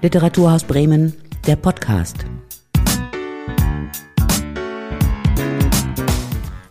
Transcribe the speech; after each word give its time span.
Literaturhaus 0.00 0.62
Bremen, 0.62 1.12
der 1.44 1.56
Podcast. 1.56 2.24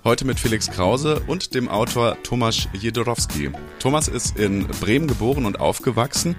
Heute 0.06 0.24
mit 0.24 0.40
Felix 0.40 0.72
Krause 0.72 1.22
und 1.28 1.54
dem 1.54 1.68
Autor 1.68 2.18
Tomasz 2.24 2.70
Jedorowski. 2.72 3.52
Thomas 3.80 4.08
ist 4.08 4.40
in 4.40 4.66
Bremen 4.80 5.08
geboren 5.08 5.46
und 5.46 5.60
aufgewachsen. 5.60 6.38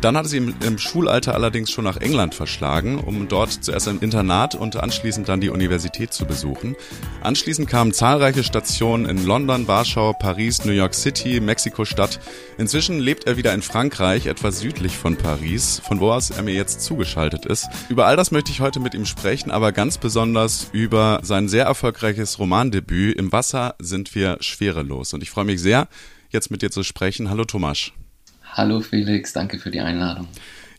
Dann 0.00 0.16
hat 0.16 0.26
sie 0.26 0.38
im, 0.38 0.54
im 0.66 0.78
Schulalter 0.78 1.34
allerdings 1.34 1.70
schon 1.70 1.84
nach 1.84 1.98
England 1.98 2.34
verschlagen, 2.34 2.98
um 2.98 3.28
dort 3.28 3.52
zuerst 3.52 3.86
ein 3.86 3.98
Internat 3.98 4.54
und 4.54 4.76
anschließend 4.76 5.28
dann 5.28 5.42
die 5.42 5.50
Universität 5.50 6.14
zu 6.14 6.24
besuchen. 6.24 6.74
Anschließend 7.20 7.68
kamen 7.68 7.92
zahlreiche 7.92 8.42
Stationen 8.42 9.04
in 9.04 9.26
London, 9.26 9.68
Warschau, 9.68 10.14
Paris, 10.14 10.64
New 10.64 10.72
York 10.72 10.94
City, 10.94 11.40
Mexiko-Stadt. 11.40 12.18
Inzwischen 12.56 12.98
lebt 12.98 13.26
er 13.26 13.36
wieder 13.36 13.52
in 13.52 13.60
Frankreich, 13.60 14.24
etwas 14.24 14.60
südlich 14.60 14.96
von 14.96 15.16
Paris, 15.16 15.82
von 15.86 16.00
wo 16.00 16.12
aus 16.12 16.30
er 16.30 16.42
mir 16.42 16.54
jetzt 16.54 16.80
zugeschaltet 16.80 17.44
ist. 17.44 17.68
Über 17.90 18.06
all 18.06 18.16
das 18.16 18.30
möchte 18.30 18.50
ich 18.52 18.60
heute 18.60 18.80
mit 18.80 18.94
ihm 18.94 19.04
sprechen, 19.04 19.50
aber 19.50 19.72
ganz 19.72 19.98
besonders 19.98 20.68
über 20.72 21.20
sein 21.22 21.46
sehr 21.48 21.66
erfolgreiches 21.66 22.38
Romandebüt 22.38 23.18
Im 23.18 23.32
Wasser 23.32 23.74
sind 23.78 24.14
wir 24.14 24.38
schwerelos. 24.40 25.12
Und 25.12 25.22
ich 25.22 25.30
freue 25.30 25.44
mich 25.44 25.60
sehr, 25.60 25.88
jetzt 26.30 26.50
mit 26.50 26.62
dir 26.62 26.70
zu 26.70 26.82
sprechen. 26.84 27.28
Hallo 27.28 27.44
Thomas. 27.44 27.92
Hallo 28.52 28.80
Felix, 28.80 29.32
danke 29.32 29.58
für 29.58 29.70
die 29.70 29.80
Einladung. 29.80 30.28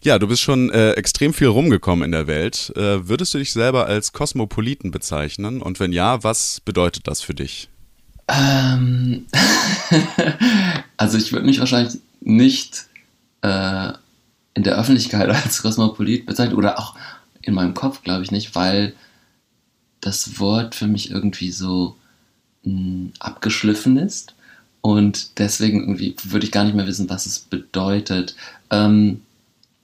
Ja, 0.04 0.18
du 0.18 0.28
bist 0.28 0.42
schon 0.42 0.72
äh, 0.72 0.94
extrem 0.94 1.34
viel 1.34 1.48
rumgekommen 1.48 2.06
in 2.06 2.12
der 2.12 2.28
Welt. 2.28 2.74
Äh, 2.76 3.08
würdest 3.08 3.34
du 3.34 3.38
dich 3.38 3.54
selber 3.54 3.86
als 3.86 4.14
Kosmopoliten 4.14 4.90
bezeichnen? 4.90 5.62
Und 5.62 5.80
wenn 5.80 5.94
ja, 5.94 6.24
was 6.24 6.60
bedeutet 6.62 7.08
das 7.08 7.22
für 7.22 7.36
dich? 7.36 7.70
Ähm 8.28 9.28
also 10.98 11.18
ich 11.18 11.32
würde 11.32 11.46
mich 11.46 11.60
wahrscheinlich 11.60 12.00
nicht 12.20 12.86
äh, 13.42 13.92
in 14.56 14.64
der 14.64 14.78
Öffentlichkeit 14.78 15.30
als 15.44 15.62
Kosmopolit 15.62 16.26
bezeichnen 16.26 16.56
oder 16.56 16.80
auch 16.80 16.96
in 17.42 17.54
meinem 17.54 17.74
Kopf, 17.74 18.02
glaube 18.04 18.24
ich 18.24 18.32
nicht, 18.32 18.56
weil 18.56 18.94
das 20.00 20.40
Wort 20.40 20.74
für 20.74 20.88
mich 20.88 21.12
irgendwie 21.12 21.52
so 21.52 21.96
mh, 22.64 22.72
hm, 22.72 23.14
abgeschliffen 23.20 23.98
ist. 23.98 24.34
Und 24.82 25.40
deswegen 25.40 25.82
irgendwie 25.82 26.16
würde 26.24 26.46
ich 26.46 26.52
gar 26.52 26.64
nicht 26.64 26.76
mehr 26.76 26.88
wissen, 26.88 27.10
was 27.10 27.26
es 27.26 27.40
bedeutet. 27.40 28.36
Ähm, 28.72 29.22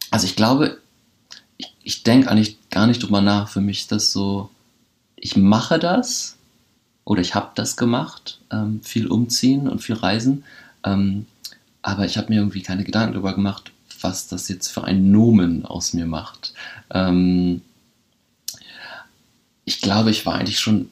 also 0.10 0.26
ich 0.26 0.36
glaube, 0.36 0.80
ich, 1.58 1.74
ich 1.84 2.04
denke 2.04 2.30
eigentlich 2.30 2.58
gar 2.70 2.88
nicht 2.88 3.04
drüber 3.04 3.22
nach. 3.22 3.50
Für 3.50 3.62
mich 3.62 3.82
ist 3.82 3.92
das 3.92 4.12
so, 4.12 4.50
ich 5.16 5.38
mache 5.38 5.78
das 5.78 6.38
oder 7.04 7.22
ich 7.22 7.36
habe 7.36 7.52
das 7.56 7.78
gemacht, 7.78 8.40
ähm, 8.52 8.82
viel 8.84 9.08
umziehen 9.08 9.68
und 9.68 9.80
viel 9.80 9.96
reisen. 9.96 10.44
Ähm, 10.84 11.28
aber 11.82 12.06
ich 12.06 12.18
habe 12.18 12.30
mir 12.30 12.40
irgendwie 12.40 12.64
keine 12.64 12.84
Gedanken 12.84 13.14
darüber 13.14 13.34
gemacht, 13.34 13.72
was 14.02 14.28
das 14.28 14.48
jetzt 14.48 14.68
für 14.68 14.84
ein 14.84 15.12
Nomen 15.12 15.66
aus 15.66 15.94
mir 15.94 16.06
macht. 16.06 16.54
Ähm, 16.90 17.62
ich 19.64 19.82
glaube, 19.82 20.12
ich 20.12 20.26
war 20.26 20.36
eigentlich 20.36 20.60
schon 20.60 20.90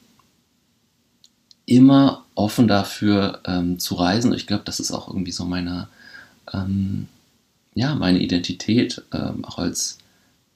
immer 1.66 2.25
offen 2.36 2.68
dafür 2.68 3.40
ähm, 3.46 3.78
zu 3.80 3.96
reisen. 3.96 4.32
Ich 4.32 4.46
glaube, 4.46 4.62
das 4.64 4.78
ist 4.78 4.92
auch 4.92 5.08
irgendwie 5.08 5.32
so 5.32 5.44
meine, 5.44 5.88
ähm, 6.52 7.08
ja, 7.74 7.94
meine 7.94 8.20
Identität, 8.20 9.02
ähm, 9.12 9.44
auch 9.44 9.58
als 9.58 9.98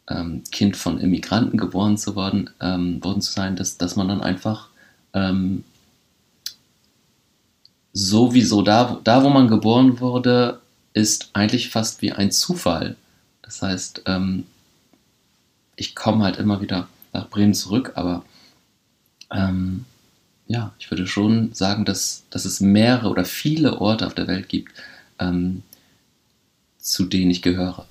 ähm, 0.08 0.44
Kind 0.52 0.76
von 0.76 1.00
Immigranten 1.00 1.56
geboren 1.56 1.96
zu 1.98 2.14
worden, 2.14 2.50
ähm, 2.60 3.02
worden 3.02 3.22
zu 3.22 3.32
sein, 3.32 3.56
dass, 3.56 3.78
dass 3.78 3.96
man 3.96 4.08
dann 4.08 4.20
einfach 4.20 4.68
ähm, 5.14 5.64
sowieso 7.92 8.62
da, 8.62 9.00
da, 9.02 9.24
wo 9.24 9.30
man 9.30 9.48
geboren 9.48 9.98
wurde, 10.00 10.60
ist 10.92 11.30
eigentlich 11.32 11.70
fast 11.70 12.02
wie 12.02 12.12
ein 12.12 12.30
Zufall. 12.30 12.96
Das 13.42 13.62
heißt, 13.62 14.02
ich 15.74 15.94
komme 15.96 16.24
halt 16.24 16.36
immer 16.36 16.60
wieder 16.60 16.88
nach 17.12 17.28
Bremen 17.28 17.54
zurück, 17.54 17.92
aber 17.96 18.24
ähm, 19.32 19.86
ja, 20.50 20.72
ich 20.80 20.90
würde 20.90 21.06
schon 21.06 21.54
sagen, 21.54 21.84
dass, 21.84 22.24
dass 22.30 22.44
es 22.44 22.60
mehrere 22.60 23.08
oder 23.08 23.24
viele 23.24 23.80
Orte 23.80 24.04
auf 24.04 24.14
der 24.14 24.26
Welt 24.26 24.48
gibt, 24.48 24.72
ähm, 25.20 25.62
zu 26.76 27.04
denen 27.04 27.30
ich 27.30 27.40
gehöre. 27.40 27.86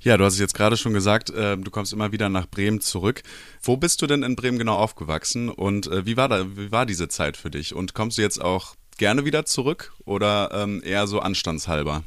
Ja, 0.00 0.16
du 0.16 0.24
hast 0.24 0.34
es 0.34 0.38
jetzt 0.38 0.54
gerade 0.54 0.76
schon 0.76 0.94
gesagt, 0.94 1.30
äh, 1.30 1.56
du 1.56 1.68
kommst 1.72 1.92
immer 1.92 2.12
wieder 2.12 2.28
nach 2.28 2.46
Bremen 2.46 2.80
zurück. 2.80 3.24
Wo 3.60 3.76
bist 3.76 4.00
du 4.00 4.06
denn 4.06 4.22
in 4.22 4.36
Bremen 4.36 4.60
genau 4.60 4.76
aufgewachsen 4.76 5.48
und 5.48 5.88
äh, 5.88 6.06
wie, 6.06 6.16
war 6.16 6.28
da, 6.28 6.56
wie 6.56 6.70
war 6.70 6.86
diese 6.86 7.08
Zeit 7.08 7.36
für 7.36 7.50
dich? 7.50 7.74
Und 7.74 7.92
kommst 7.92 8.18
du 8.18 8.22
jetzt 8.22 8.40
auch 8.40 8.76
gerne 8.96 9.24
wieder 9.24 9.44
zurück 9.44 9.92
oder 10.04 10.50
ähm, 10.52 10.80
eher 10.84 11.08
so 11.08 11.18
anstandshalber? 11.18 12.04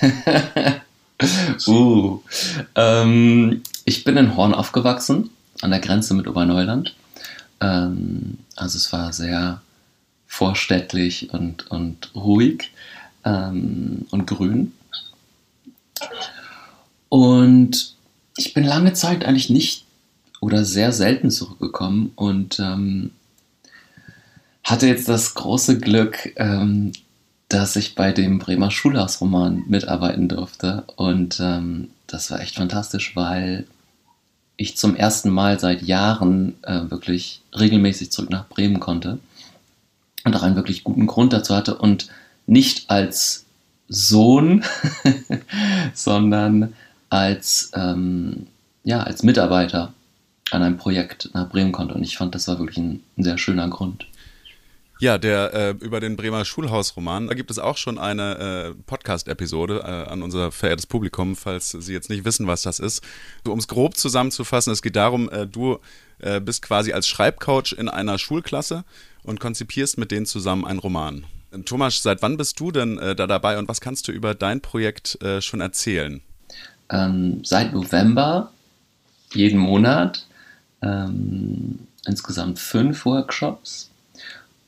uh, 1.66 2.22
ähm, 2.74 3.62
ich 3.84 4.04
bin 4.04 4.16
in 4.16 4.34
Horn 4.34 4.54
aufgewachsen, 4.54 5.28
an 5.60 5.72
der 5.72 5.80
Grenze 5.80 6.14
mit 6.14 6.26
Oberneuland. 6.26 6.94
Ähm, 7.60 8.38
also 8.56 8.76
es 8.76 8.92
war 8.92 9.12
sehr 9.12 9.60
vorstädtlich 10.26 11.32
und, 11.32 11.70
und 11.70 12.14
ruhig 12.14 12.70
ähm, 13.24 14.06
und 14.10 14.26
grün. 14.26 14.72
Und 17.08 17.94
ich 18.36 18.54
bin 18.54 18.64
lange 18.64 18.92
Zeit 18.92 19.24
eigentlich 19.24 19.50
nicht 19.50 19.84
oder 20.40 20.64
sehr 20.64 20.92
selten 20.92 21.30
zurückgekommen 21.30 22.12
und 22.14 22.60
ähm, 22.60 23.10
hatte 24.62 24.86
jetzt 24.86 25.08
das 25.08 25.34
große 25.34 25.78
Glück, 25.78 26.32
ähm, 26.36 26.92
dass 27.48 27.76
ich 27.76 27.94
bei 27.94 28.12
dem 28.12 28.38
Bremer 28.38 28.70
Schulhausroman 28.70 29.64
mitarbeiten 29.66 30.28
durfte. 30.28 30.84
Und 30.96 31.40
ähm, 31.40 31.88
das 32.06 32.30
war 32.30 32.40
echt 32.40 32.56
fantastisch, 32.56 33.16
weil 33.16 33.66
ich 34.58 34.76
zum 34.76 34.96
ersten 34.96 35.30
Mal 35.30 35.58
seit 35.58 35.82
Jahren 35.82 36.56
äh, 36.62 36.90
wirklich 36.90 37.40
regelmäßig 37.58 38.10
zurück 38.10 38.28
nach 38.28 38.48
Bremen 38.48 38.80
konnte 38.80 39.18
und 40.24 40.36
auch 40.36 40.42
einen 40.42 40.56
wirklich 40.56 40.84
guten 40.84 41.06
Grund 41.06 41.32
dazu 41.32 41.54
hatte 41.54 41.76
und 41.76 42.08
nicht 42.46 42.90
als 42.90 43.46
Sohn, 43.88 44.64
sondern 45.94 46.74
als, 47.08 47.70
ähm, 47.74 48.48
ja, 48.82 49.02
als 49.02 49.22
Mitarbeiter 49.22 49.94
an 50.50 50.62
einem 50.62 50.76
Projekt 50.76 51.30
nach 51.34 51.48
Bremen 51.48 51.72
konnte. 51.72 51.94
Und 51.94 52.02
ich 52.02 52.16
fand, 52.16 52.34
das 52.34 52.48
war 52.48 52.58
wirklich 52.58 52.78
ein, 52.78 53.02
ein 53.16 53.22
sehr 53.22 53.38
schöner 53.38 53.68
Grund. 53.68 54.06
Ja, 55.00 55.16
der 55.16 55.54
äh, 55.54 55.70
über 55.78 56.00
den 56.00 56.16
Bremer 56.16 56.44
Schulhausroman. 56.44 57.28
Da 57.28 57.34
gibt 57.34 57.52
es 57.52 57.60
auch 57.60 57.76
schon 57.76 57.98
eine 57.98 58.74
äh, 58.74 58.82
Podcast-Episode 58.86 59.82
äh, 59.84 60.10
an 60.10 60.22
unser 60.22 60.50
verehrtes 60.50 60.86
Publikum, 60.86 61.36
falls 61.36 61.70
Sie 61.70 61.92
jetzt 61.92 62.10
nicht 62.10 62.24
wissen, 62.24 62.48
was 62.48 62.62
das 62.62 62.80
ist. 62.80 63.04
So, 63.46 63.52
um 63.52 63.60
es 63.60 63.68
grob 63.68 63.96
zusammenzufassen, 63.96 64.72
es 64.72 64.82
geht 64.82 64.96
darum, 64.96 65.30
äh, 65.30 65.46
du 65.46 65.78
äh, 66.18 66.40
bist 66.40 66.62
quasi 66.62 66.92
als 66.92 67.06
Schreibcoach 67.06 67.76
in 67.78 67.88
einer 67.88 68.18
Schulklasse 68.18 68.84
und 69.22 69.38
konzipierst 69.38 69.98
mit 69.98 70.10
denen 70.10 70.26
zusammen 70.26 70.64
einen 70.64 70.80
Roman. 70.80 71.24
Thomas, 71.64 72.02
seit 72.02 72.20
wann 72.20 72.36
bist 72.36 72.58
du 72.58 72.72
denn 72.72 72.98
äh, 72.98 73.14
da 73.14 73.28
dabei 73.28 73.58
und 73.58 73.68
was 73.68 73.80
kannst 73.80 74.08
du 74.08 74.12
über 74.12 74.34
dein 74.34 74.60
Projekt 74.60 75.18
schon 75.40 75.60
erzählen? 75.60 76.20
Ähm, 76.90 77.40
seit 77.44 77.72
November, 77.72 78.50
jeden 79.32 79.58
Monat, 79.58 80.26
ähm, 80.82 81.78
insgesamt 82.04 82.58
fünf 82.58 83.04
Workshops 83.04 83.90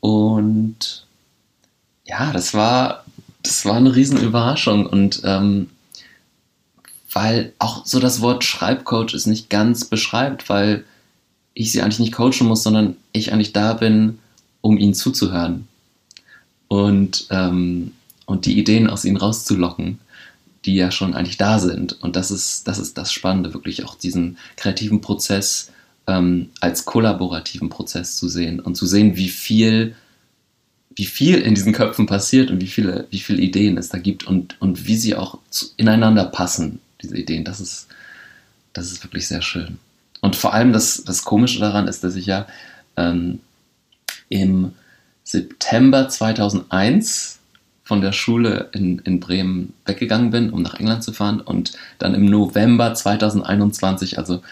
und 0.01 1.07
ja, 2.05 2.33
das 2.33 2.55
war, 2.55 3.05
das 3.43 3.65
war 3.65 3.77
eine 3.77 3.95
riesen 3.95 4.21
Überraschung 4.21 4.87
und 4.87 5.23
ähm, 5.25 5.71
weil 7.13 7.53
auch 7.59 7.85
so 7.87 7.99
das 8.01 8.21
Wort 8.21 8.45
Schreibcoach 8.45 9.15
es 9.15 9.27
nicht 9.27 9.51
ganz 9.51 9.85
beschreibt, 9.85 10.49
weil 10.49 10.85
ich 11.55 11.73
sie 11.73 11.83
eigentlich 11.83 11.99
nicht 11.99 12.13
coachen 12.13 12.47
muss, 12.47 12.63
sondern 12.63 12.97
ich 13.13 13.33
eigentlich 13.33 13.53
da 13.53 13.75
bin, 13.75 14.19
um 14.61 14.79
ihnen 14.79 14.95
zuzuhören 14.95 15.67
und, 16.69 17.27
ähm, 17.31 17.93
und 18.27 18.47
die 18.47 18.59
Ideen 18.59 18.89
aus 18.89 19.05
ihnen 19.05 19.17
rauszulocken, 19.17 19.99
die 20.65 20.77
ja 20.77 20.91
schon 20.91 21.15
eigentlich 21.15 21.37
da 21.37 21.59
sind. 21.59 22.01
Und 22.03 22.17
das 22.17 22.31
ist 22.31 22.69
das, 22.69 22.79
ist 22.79 22.97
das 22.97 23.13
Spannende, 23.13 23.55
wirklich 23.55 23.85
auch 23.85 23.97
diesen 23.97 24.39
kreativen 24.57 25.01
Prozess 25.01 25.71
ähm, 26.11 26.51
als 26.61 26.85
kollaborativen 26.85 27.69
Prozess 27.69 28.17
zu 28.17 28.29
sehen 28.29 28.61
und 28.61 28.75
zu 28.75 28.87
sehen, 28.87 29.17
wie 29.17 29.29
viel, 29.29 29.95
wie 30.97 31.07
viel 31.07 31.37
in 31.37 31.55
diesen 31.55 31.73
Köpfen 31.73 32.07
passiert 32.07 32.51
und 32.51 32.61
wie 32.61 32.67
viele, 32.67 33.07
wie 33.11 33.21
viele 33.21 33.41
Ideen 33.41 33.79
es 33.79 33.89
da 33.89 33.99
gibt 33.99 34.27
und, 34.27 34.61
und 34.61 34.87
wie 34.87 34.97
sie 34.97 35.15
auch 35.15 35.39
zu, 35.51 35.67
ineinander 35.77 36.25
passen, 36.25 36.81
diese 37.01 37.17
Ideen. 37.17 37.45
Das 37.45 37.61
ist, 37.61 37.87
das 38.73 38.91
ist 38.91 39.05
wirklich 39.05 39.29
sehr 39.29 39.43
schön. 39.43 39.79
Und 40.21 40.37
vor 40.37 40.53
allem 40.53 40.73
das, 40.73 41.05
das 41.05 41.25
Komische 41.25 41.61
daran 41.61 41.89
ist, 41.89 42.03
dass 42.03 42.17
ich 42.17 42.27
ja 42.27 42.47
ähm, 42.97 43.41
im 44.29 44.73
September 45.23 46.09
2001 46.09 47.39
von 47.85 48.01
der 48.01 48.13
Schule 48.13 48.69
in, 48.73 48.99
in 49.01 49.21
Bremen 49.21 49.75
weggegangen 49.87 50.31
bin, 50.31 50.51
um 50.51 50.63
nach 50.63 50.75
England 50.75 51.03
zu 51.03 51.13
fahren 51.13 51.41
und 51.41 51.73
dann 51.99 52.15
im 52.15 52.27
November 52.27 52.95
2021, 52.95 54.19
also 54.19 54.43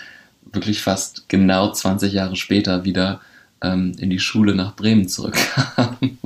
wirklich 0.53 0.83
fast 0.83 1.29
genau 1.29 1.73
20 1.73 2.13
Jahre 2.13 2.37
später 2.37 2.85
wieder 2.85 3.21
ähm, 3.63 3.95
in 3.99 4.11
die 4.11 4.21
Schule 4.21 4.55
nach 4.55 4.77
Bremen 4.77 5.09
zurückkam. 5.09 5.97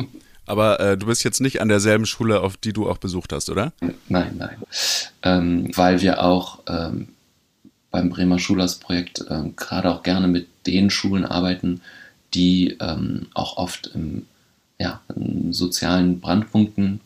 Aber 0.46 0.80
äh, 0.80 0.98
du 0.98 1.06
bist 1.06 1.24
jetzt 1.24 1.40
nicht 1.40 1.60
an 1.60 1.68
derselben 1.68 2.04
Schule, 2.04 2.40
auf 2.40 2.56
die 2.56 2.72
du 2.72 2.88
auch 2.88 2.98
besucht 2.98 3.32
hast, 3.32 3.48
oder? 3.48 3.72
Nein, 4.08 4.36
nein. 4.38 4.56
Ähm, 5.22 5.70
weil 5.76 6.02
wir 6.02 6.22
auch 6.22 6.58
ähm, 6.66 7.08
beim 7.90 8.10
Bremer 8.10 8.38
Schulhausprojekt 8.38 9.24
ähm, 9.30 9.54
gerade 9.54 9.90
auch 9.90 10.02
gerne 10.02 10.26
mit 10.26 10.48
den 10.66 10.90
Schulen 10.90 11.24
arbeiten, 11.24 11.80
die 12.34 12.76
ähm, 12.80 13.28
auch 13.34 13.56
oft 13.56 13.92
im, 13.94 14.26
ja, 14.78 15.00
in 15.14 15.52
sozialen 15.52 16.20
Brandpunkten 16.20 17.00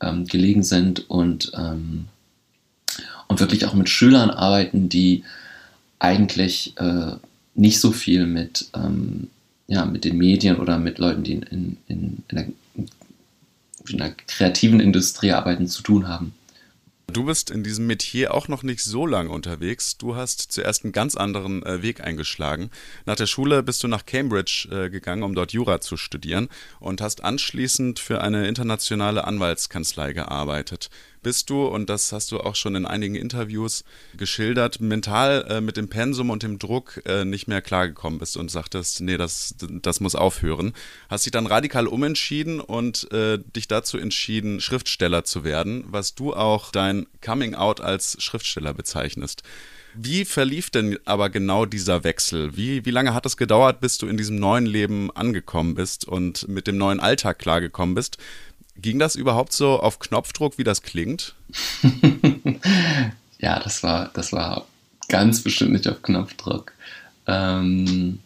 ähm, 0.00 0.26
gelegen 0.26 0.62
sind 0.62 1.08
und, 1.08 1.52
ähm, 1.56 2.06
und 3.28 3.40
wirklich 3.40 3.64
auch 3.66 3.74
mit 3.74 3.88
Schülern 3.88 4.30
arbeiten, 4.30 4.88
die 4.88 5.24
eigentlich 6.02 6.74
äh, 6.78 7.12
nicht 7.54 7.80
so 7.80 7.92
viel 7.92 8.26
mit, 8.26 8.68
ähm, 8.74 9.28
ja, 9.68 9.84
mit 9.84 10.04
den 10.04 10.18
Medien 10.18 10.56
oder 10.56 10.78
mit 10.78 10.98
Leuten, 10.98 11.22
die 11.22 11.34
in, 11.34 11.42
in, 11.42 11.78
in, 11.86 12.22
der, 12.30 12.46
in 13.88 13.98
der 13.98 14.10
kreativen 14.26 14.80
Industrie 14.80 15.32
arbeiten, 15.32 15.68
zu 15.68 15.82
tun 15.82 16.08
haben. 16.08 16.34
Du 17.06 17.24
bist 17.24 17.50
in 17.50 17.62
diesem 17.62 17.86
Metier 17.86 18.32
auch 18.32 18.48
noch 18.48 18.62
nicht 18.62 18.82
so 18.82 19.06
lange 19.06 19.30
unterwegs. 19.30 19.98
Du 19.98 20.16
hast 20.16 20.50
zuerst 20.50 20.82
einen 20.82 20.92
ganz 20.92 21.14
anderen 21.14 21.62
äh, 21.62 21.82
Weg 21.82 22.02
eingeschlagen. 22.02 22.70
Nach 23.06 23.16
der 23.16 23.26
Schule 23.26 23.62
bist 23.62 23.84
du 23.84 23.88
nach 23.88 24.06
Cambridge 24.06 24.68
äh, 24.72 24.90
gegangen, 24.90 25.22
um 25.22 25.34
dort 25.34 25.52
Jura 25.52 25.80
zu 25.80 25.96
studieren 25.96 26.48
und 26.80 27.00
hast 27.00 27.22
anschließend 27.22 27.98
für 27.98 28.22
eine 28.22 28.48
internationale 28.48 29.24
Anwaltskanzlei 29.24 30.14
gearbeitet 30.14 30.90
bist 31.22 31.50
du, 31.50 31.66
und 31.66 31.88
das 31.88 32.12
hast 32.12 32.32
du 32.32 32.40
auch 32.40 32.56
schon 32.56 32.74
in 32.74 32.86
einigen 32.86 33.14
Interviews 33.14 33.84
geschildert, 34.16 34.80
mental 34.80 35.46
äh, 35.48 35.60
mit 35.60 35.76
dem 35.76 35.88
Pensum 35.88 36.30
und 36.30 36.42
dem 36.42 36.58
Druck 36.58 37.02
äh, 37.06 37.24
nicht 37.24 37.48
mehr 37.48 37.62
klargekommen 37.62 38.18
bist 38.18 38.36
und 38.36 38.50
sagtest, 38.50 39.00
nee, 39.00 39.16
das, 39.16 39.54
das 39.58 40.00
muss 40.00 40.14
aufhören. 40.14 40.72
Hast 41.08 41.26
dich 41.26 41.32
dann 41.32 41.46
radikal 41.46 41.86
umentschieden 41.86 42.60
und 42.60 43.10
äh, 43.12 43.38
dich 43.56 43.68
dazu 43.68 43.98
entschieden, 43.98 44.60
Schriftsteller 44.60 45.24
zu 45.24 45.44
werden, 45.44 45.84
was 45.86 46.14
du 46.14 46.34
auch 46.34 46.70
dein 46.70 47.06
Coming 47.24 47.54
Out 47.54 47.80
als 47.80 48.16
Schriftsteller 48.20 48.74
bezeichnest. 48.74 49.42
Wie 49.94 50.24
verlief 50.24 50.70
denn 50.70 50.98
aber 51.04 51.28
genau 51.28 51.66
dieser 51.66 52.02
Wechsel? 52.02 52.56
Wie, 52.56 52.86
wie 52.86 52.90
lange 52.90 53.12
hat 53.12 53.26
es 53.26 53.36
gedauert, 53.36 53.80
bis 53.80 53.98
du 53.98 54.06
in 54.06 54.16
diesem 54.16 54.36
neuen 54.36 54.64
Leben 54.64 55.10
angekommen 55.10 55.74
bist 55.74 56.08
und 56.08 56.48
mit 56.48 56.66
dem 56.66 56.78
neuen 56.78 56.98
Alltag 56.98 57.38
klargekommen 57.38 57.94
bist? 57.94 58.16
Ging 58.76 58.98
das 58.98 59.14
überhaupt 59.14 59.52
so 59.52 59.80
auf 59.80 59.98
Knopfdruck, 59.98 60.58
wie 60.58 60.64
das 60.64 60.82
klingt? 60.82 61.34
ja, 63.38 63.60
das 63.60 63.82
war, 63.82 64.10
das 64.14 64.32
war 64.32 64.66
ganz 65.08 65.42
bestimmt 65.42 65.72
nicht 65.72 65.88
auf 65.88 66.02
Knopfdruck. 66.02 66.72
Ähm, 67.26 68.20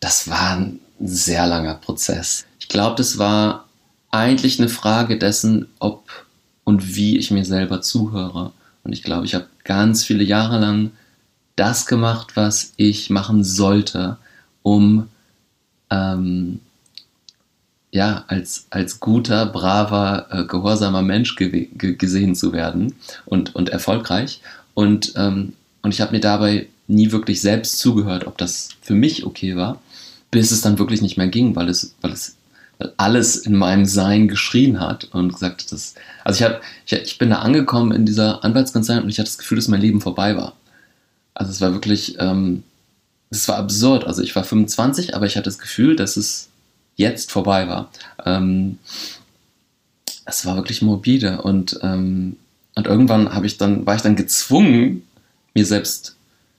das 0.00 0.28
war 0.28 0.56
ein 0.56 0.80
sehr 0.98 1.46
langer 1.46 1.74
Prozess. 1.74 2.46
Ich 2.58 2.68
glaube, 2.68 2.96
das 2.96 3.18
war 3.18 3.68
eigentlich 4.10 4.58
eine 4.58 4.68
Frage 4.68 5.18
dessen, 5.18 5.68
ob 5.78 6.26
und 6.64 6.94
wie 6.94 7.16
ich 7.16 7.30
mir 7.30 7.44
selber 7.44 7.80
zuhöre. 7.80 8.52
Und 8.82 8.92
ich 8.92 9.02
glaube, 9.02 9.24
ich 9.24 9.34
habe 9.34 9.46
ganz 9.64 10.04
viele 10.04 10.24
Jahre 10.24 10.58
lang 10.58 10.90
das 11.56 11.86
gemacht, 11.86 12.36
was 12.36 12.72
ich 12.76 13.10
machen 13.10 13.44
sollte, 13.44 14.18
um 14.62 15.08
ähm, 15.90 16.60
ja, 17.92 18.24
als, 18.28 18.66
als 18.70 19.00
guter, 19.00 19.46
braver, 19.46 20.26
äh, 20.30 20.44
gehorsamer 20.44 21.02
Mensch 21.02 21.34
gesehen 21.36 22.34
zu 22.34 22.52
werden 22.52 22.94
und, 23.24 23.54
und 23.54 23.68
erfolgreich. 23.68 24.40
Und, 24.74 25.14
ähm, 25.16 25.54
und 25.82 25.92
ich 25.92 26.00
habe 26.00 26.12
mir 26.12 26.20
dabei 26.20 26.68
nie 26.86 27.10
wirklich 27.12 27.40
selbst 27.40 27.78
zugehört, 27.78 28.26
ob 28.26 28.38
das 28.38 28.70
für 28.80 28.94
mich 28.94 29.26
okay 29.26 29.56
war, 29.56 29.80
bis 30.30 30.50
es 30.50 30.60
dann 30.60 30.78
wirklich 30.78 31.02
nicht 31.02 31.16
mehr 31.16 31.28
ging, 31.28 31.56
weil 31.56 31.68
es, 31.68 31.94
weil 32.00 32.12
es 32.12 32.36
weil 32.78 32.92
alles 32.96 33.36
in 33.36 33.56
meinem 33.56 33.84
Sein 33.84 34.28
geschrien 34.28 34.80
hat 34.80 35.04
und 35.12 35.32
gesagt, 35.32 35.70
dass, 35.72 35.94
also 36.24 36.38
ich, 36.38 36.50
hab, 36.50 36.62
ich, 36.86 36.92
ich 36.92 37.18
bin 37.18 37.30
da 37.30 37.40
angekommen 37.40 37.92
in 37.92 38.06
dieser 38.06 38.44
Anwaltskanzlei 38.44 39.00
und 39.00 39.08
ich 39.08 39.18
hatte 39.18 39.28
das 39.28 39.38
Gefühl, 39.38 39.56
dass 39.56 39.68
mein 39.68 39.80
Leben 39.80 40.00
vorbei 40.00 40.36
war. 40.36 40.54
Also 41.34 41.50
es 41.50 41.60
war 41.60 41.72
wirklich, 41.72 42.16
ähm, 42.18 42.62
es 43.30 43.48
war 43.48 43.56
absurd. 43.56 44.04
Also 44.04 44.22
ich 44.22 44.34
war 44.34 44.44
25, 44.44 45.14
aber 45.14 45.26
ich 45.26 45.36
hatte 45.36 45.44
das 45.44 45.58
Gefühl, 45.58 45.96
dass 45.96 46.16
es 46.16 46.49
jetzt 47.00 47.32
vorbei 47.32 47.68
war. 47.68 47.90
Ähm, 48.24 48.78
es 50.26 50.46
war 50.46 50.56
wirklich 50.56 50.82
morbide 50.82 51.42
und, 51.42 51.80
ähm, 51.82 52.36
und 52.76 52.86
irgendwann 52.86 53.44
ich 53.44 53.58
dann, 53.58 53.84
war 53.86 53.96
ich 53.96 54.02
dann 54.02 54.16
gezwungen, 54.16 55.02
mir 55.54 55.66
selbst 55.66 56.16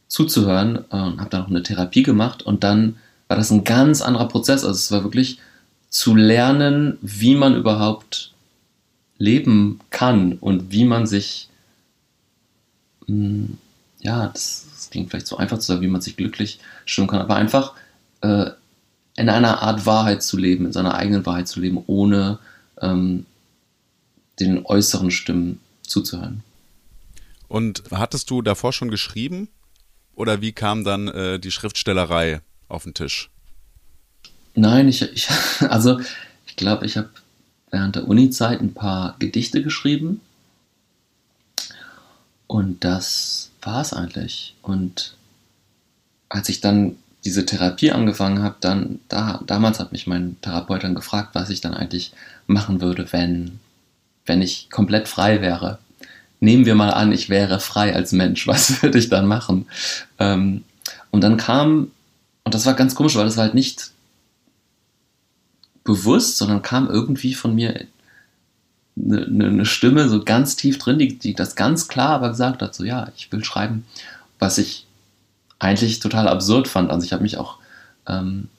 zuzuhören 0.08 0.78
und 0.78 1.22
habe 1.22 1.30
dann 1.30 1.44
auch 1.44 1.50
eine 1.50 1.64
Therapie 1.64 2.04
gemacht 2.04 2.44
und 2.44 2.66
dann 2.66 2.98
war 3.30 3.38
das 3.38 3.52
ein 3.52 3.64
ganz 3.64 4.02
anderer 4.02 4.28
Prozess. 4.28 4.66
Also 4.66 4.76
es 4.76 4.92
war 4.92 5.04
wirklich 5.04 5.40
zu 5.90 6.16
lernen, 6.16 6.98
wie 7.02 7.36
man 7.36 7.56
überhaupt 7.56 8.34
leben 9.18 9.80
kann 9.90 10.34
und 10.34 10.72
wie 10.72 10.84
man 10.84 11.06
sich, 11.08 11.48
mh, 13.08 13.16
hm, 13.16 13.58
ja, 14.02 14.28
das, 14.28 14.66
das, 14.74 14.90
klingt 14.90 15.12
vielleicht 15.12 15.28
so 15.28 15.38
einfach 15.38 15.60
zu 15.60 15.68
sagen, 15.68 15.82
wie 15.82 15.88
man 15.88 16.02
sich 16.02 16.18
glücklich 16.18 16.60
stimmen 16.86 17.08
kann, 17.08 17.22
aber 17.22 17.36
einfach 17.36 17.74
äh, 18.22 18.50
in 19.16 19.30
einer 19.30 19.62
Art 19.62 19.86
Wahrheit 19.86 20.24
zu 20.24 20.38
leben, 20.38 20.66
in 20.66 20.74
seiner 20.74 20.96
eigenen 20.96 21.26
Wahrheit 21.26 21.48
zu 21.48 21.60
leben, 21.60 21.84
ohne 21.88 22.40
ähm, 22.82 23.26
den 24.40 24.66
äußeren 24.66 25.12
Stimmen 25.12 25.60
zuzuhören. 25.82 26.44
Und 27.48 27.84
hattest 27.92 28.30
du 28.30 28.42
davor 28.42 28.72
schon 28.74 28.90
geschrieben? 28.90 29.50
Oder 30.16 30.42
wie 30.42 30.52
kam 30.52 30.84
dann 30.84 31.08
äh, 31.08 31.40
die 31.40 31.52
Schriftstellerei 31.52 32.42
auf 32.70 32.84
den 32.84 32.94
Tisch? 32.94 33.30
Nein, 34.56 34.88
ich, 34.88 35.02
ich 35.02 35.28
also 35.70 36.00
ich 36.46 36.56
glaube, 36.56 36.86
ich 36.86 36.98
habe 36.98 37.10
während 37.72 37.96
der 37.96 38.08
Uni-Zeit 38.08 38.62
ein 38.62 38.74
paar 38.74 39.16
Gedichte 39.20 39.64
geschrieben. 39.64 40.22
Und 42.48 42.84
das 42.84 43.52
war 43.62 43.82
es 43.82 43.94
eigentlich. 43.94 44.56
Und 44.62 45.16
als 46.28 46.50
ich 46.50 46.60
dann 46.60 46.98
diese 47.24 47.46
Therapie 47.46 47.92
angefangen 47.92 48.42
habe, 48.42 48.56
dann, 48.62 49.00
da, 49.08 49.42
damals 49.46 49.80
hat 49.80 49.92
mich 49.92 50.08
mein 50.08 50.38
Therapeut 50.42 50.84
dann 50.84 50.96
gefragt, 50.96 51.30
was 51.34 51.50
ich 51.50 51.62
dann 51.62 51.74
eigentlich 51.74 52.14
machen 52.48 52.82
würde, 52.82 53.12
wenn, 53.12 53.60
wenn 54.26 54.42
ich 54.42 54.70
komplett 54.70 55.08
frei 55.08 55.42
wäre. 55.42 55.78
Nehmen 56.40 56.66
wir 56.66 56.74
mal 56.74 56.90
an, 56.90 57.12
ich 57.12 57.30
wäre 57.30 57.60
frei 57.60 57.94
als 57.94 58.12
Mensch, 58.12 58.48
was 58.48 58.82
würde 58.82 58.98
ich 58.98 59.10
dann 59.10 59.28
machen? 59.28 59.68
Ähm, 60.20 60.64
und 61.12 61.22
dann 61.22 61.38
kam, 61.38 61.92
und 62.44 62.54
das 62.54 62.66
war 62.66 62.74
ganz 62.74 62.96
komisch, 62.96 63.16
weil 63.16 63.26
das 63.26 63.38
war 63.38 63.46
halt 63.46 63.54
nicht 63.54 63.92
bewusst, 65.84 66.38
sondern 66.38 66.62
kam 66.62 66.90
irgendwie 66.90 67.34
von 67.34 67.56
mir 67.56 67.86
eine, 68.98 69.48
eine 69.48 69.66
Stimme 69.66 70.10
so 70.10 70.24
ganz 70.24 70.56
tief 70.56 70.78
drin, 70.78 71.00
die, 71.00 71.18
die 71.18 71.34
das 71.34 71.56
ganz 71.56 71.88
klar 71.88 72.10
aber 72.10 72.30
gesagt 72.30 72.62
hat, 72.62 72.76
so 72.76 72.84
ja, 72.84 73.12
ich 73.16 73.32
will 73.32 73.44
schreiben, 73.44 73.86
was 74.40 74.58
ich 74.58 74.86
eigentlich 75.62 76.00
total 76.00 76.28
absurd 76.28 76.68
fand. 76.68 76.90
Also 76.90 77.06
ich 77.06 77.14
habe 77.14 77.24
mich 77.24 77.38
auch 77.38 77.58
ähm, 78.08 78.50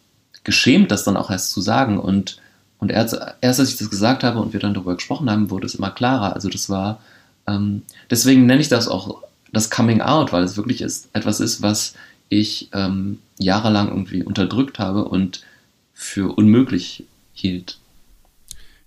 geschämt, 0.45 0.91
das 0.91 1.05
dann 1.05 1.17
auch 1.17 1.31
erst 1.31 1.53
zu 1.53 1.61
sagen. 1.61 1.99
Und, 1.99 2.39
und 2.79 2.91
erst, 2.91 3.19
erst 3.41 3.61
als 3.61 3.71
ich 3.71 3.77
das 3.77 3.91
gesagt 3.91 4.25
habe 4.25 4.39
und 4.39 4.53
wir 4.53 4.61
dann 4.61 4.75
darüber 4.75 4.95
gesprochen 4.95 5.31
haben, 5.31 5.51
wurde 5.51 5.67
es 5.67 5.75
immer 5.75 5.91
klarer. 5.91 6.35
Also 6.35 6.49
das 6.49 6.71
war, 6.71 7.01
ähm, 7.47 7.83
deswegen 8.11 8.47
nenne 8.47 8.61
ich 8.61 8.69
das 8.69 8.89
auch 8.89 9.23
das 9.53 9.69
Coming 9.69 10.01
Out, 10.01 10.33
weil 10.33 10.45
es 10.45 10.57
wirklich 10.57 10.81
ist, 10.81 11.09
etwas 11.13 11.41
ist, 11.41 11.61
was 11.61 11.95
ich 12.29 12.71
ähm, 12.73 13.19
jahrelang 13.39 13.89
irgendwie 13.89 14.23
unterdrückt 14.23 14.79
habe 14.79 15.05
und 15.05 15.45
für 15.93 16.33
unmöglich 16.37 17.05
hielt. 17.35 17.79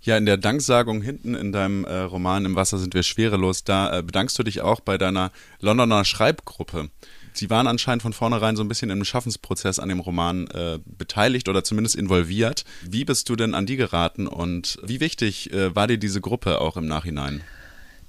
Ja, 0.02 0.18
in 0.18 0.26
der 0.26 0.38
Danksagung 0.38 1.02
hinten 1.02 1.36
in 1.36 1.52
deinem 1.52 1.84
äh, 1.84 2.00
Roman 2.00 2.46
Im 2.46 2.56
Wasser 2.56 2.78
sind 2.78 2.94
wir 2.94 3.04
schwerelos, 3.04 3.64
da 3.64 4.00
äh, 4.00 4.04
bedankst 4.04 4.38
du 4.38 4.44
dich 4.44 4.62
auch 4.62 4.80
bei 4.80 4.98
deiner 4.98 5.32
Londoner 5.60 6.06
Schreibgruppe. 6.06 6.90
Sie 7.38 7.50
waren 7.50 7.68
anscheinend 7.68 8.02
von 8.02 8.14
vornherein 8.14 8.56
so 8.56 8.64
ein 8.64 8.68
bisschen 8.68 8.90
im 8.90 9.04
Schaffensprozess 9.04 9.80
an 9.80 9.90
dem 9.90 10.00
Roman 10.00 10.48
äh, 10.48 10.80
beteiligt 10.86 11.50
oder 11.50 11.64
zumindest 11.64 11.96
involviert. 11.96 12.64
Wie 12.84 13.06
bist 13.06 13.30
du 13.30 13.36
denn 13.36 13.54
an 13.54 13.66
die 13.66 13.76
geraten 13.76 14.28
und 14.28 14.80
wie 14.84 15.00
wichtig 15.00 15.52
äh, 15.52 15.76
war 15.76 15.88
dir 15.88 15.98
diese 15.98 16.22
Gruppe 16.22 16.62
auch 16.62 16.78
im 16.78 16.88
Nachhinein? 16.88 17.42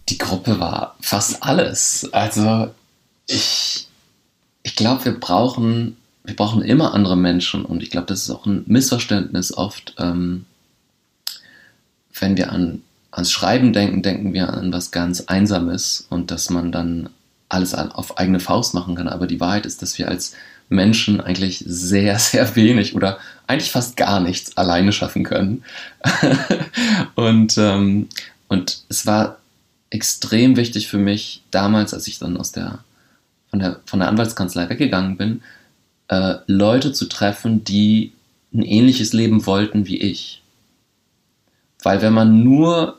Die 0.08 0.18
Gruppe 0.18 0.60
war 0.60 0.96
fast 1.00 1.42
alles. 1.42 2.08
Also 2.12 2.72
ich, 3.26 3.88
ich 4.62 4.76
glaube, 4.76 5.04
wir 5.04 5.18
brauchen, 5.18 5.96
wir 6.24 6.36
brauchen 6.36 6.62
immer 6.62 6.94
andere 6.94 7.16
Menschen 7.16 7.64
und 7.64 7.82
ich 7.82 7.90
glaube, 7.90 8.06
das 8.06 8.22
ist 8.22 8.30
auch 8.30 8.46
ein 8.46 8.62
Missverständnis 8.66 9.52
oft. 9.52 9.94
Ähm, 9.98 10.46
wenn 12.18 12.36
wir 12.36 12.52
an, 12.52 12.82
ans 13.10 13.32
Schreiben 13.32 13.72
denken, 13.72 14.02
denken 14.02 14.32
wir 14.32 14.52
an 14.52 14.72
was 14.72 14.92
ganz 14.92 15.22
Einsames 15.22 16.06
und 16.08 16.30
dass 16.30 16.50
man 16.50 16.70
dann 16.70 17.10
alles 17.48 17.74
auf 17.74 18.18
eigene 18.18 18.40
Faust 18.40 18.74
machen 18.74 18.94
kann. 18.94 19.08
Aber 19.08 19.26
die 19.26 19.40
Wahrheit 19.40 19.66
ist, 19.66 19.82
dass 19.82 19.98
wir 19.98 20.08
als 20.08 20.34
Menschen 20.68 21.20
eigentlich 21.20 21.64
sehr, 21.66 22.18
sehr 22.18 22.56
wenig 22.56 22.94
oder 22.94 23.18
eigentlich 23.46 23.70
fast 23.70 23.96
gar 23.96 24.20
nichts 24.20 24.56
alleine 24.56 24.92
schaffen 24.92 25.24
können. 25.24 25.64
und, 27.14 27.56
ähm, 27.58 28.08
und 28.48 28.82
es 28.88 29.06
war 29.06 29.38
extrem 29.90 30.56
wichtig 30.56 30.88
für 30.88 30.98
mich 30.98 31.42
damals, 31.50 31.94
als 31.94 32.08
ich 32.08 32.18
dann 32.18 32.36
aus 32.36 32.52
der, 32.52 32.80
von, 33.50 33.60
der, 33.60 33.80
von 33.86 34.00
der 34.00 34.08
Anwaltskanzlei 34.08 34.68
weggegangen 34.68 35.16
bin, 35.16 35.42
äh, 36.08 36.36
Leute 36.46 36.92
zu 36.92 37.06
treffen, 37.06 37.64
die 37.64 38.12
ein 38.52 38.62
ähnliches 38.62 39.12
Leben 39.12 39.46
wollten 39.46 39.86
wie 39.86 40.00
ich. 40.00 40.42
Weil 41.82 42.02
wenn 42.02 42.12
man 42.12 42.42
nur 42.42 42.98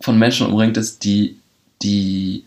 von 0.00 0.18
Menschen 0.18 0.46
umringt 0.46 0.76
ist, 0.76 1.04
die, 1.04 1.38
die, 1.82 2.44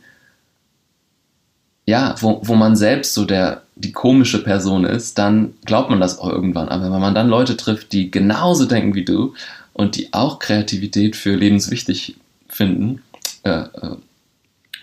ja, 1.85 2.15
wo, 2.19 2.41
wo 2.43 2.55
man 2.55 2.75
selbst 2.75 3.13
so 3.13 3.25
der, 3.25 3.63
die 3.75 3.91
komische 3.91 4.43
Person 4.43 4.85
ist, 4.85 5.17
dann 5.17 5.53
glaubt 5.65 5.89
man 5.89 5.99
das 5.99 6.17
auch 6.19 6.29
irgendwann. 6.29 6.69
Aber 6.69 6.91
wenn 6.91 7.01
man 7.01 7.15
dann 7.15 7.29
Leute 7.29 7.57
trifft, 7.57 7.91
die 7.91 8.09
genauso 8.09 8.65
denken 8.65 8.95
wie 8.95 9.05
du 9.05 9.35
und 9.73 9.95
die 9.95 10.13
auch 10.13 10.39
Kreativität 10.39 11.15
für 11.15 11.35
lebenswichtig 11.35 12.15
finden, 12.49 13.01
äh, 13.43 13.49
äh, 13.51 13.97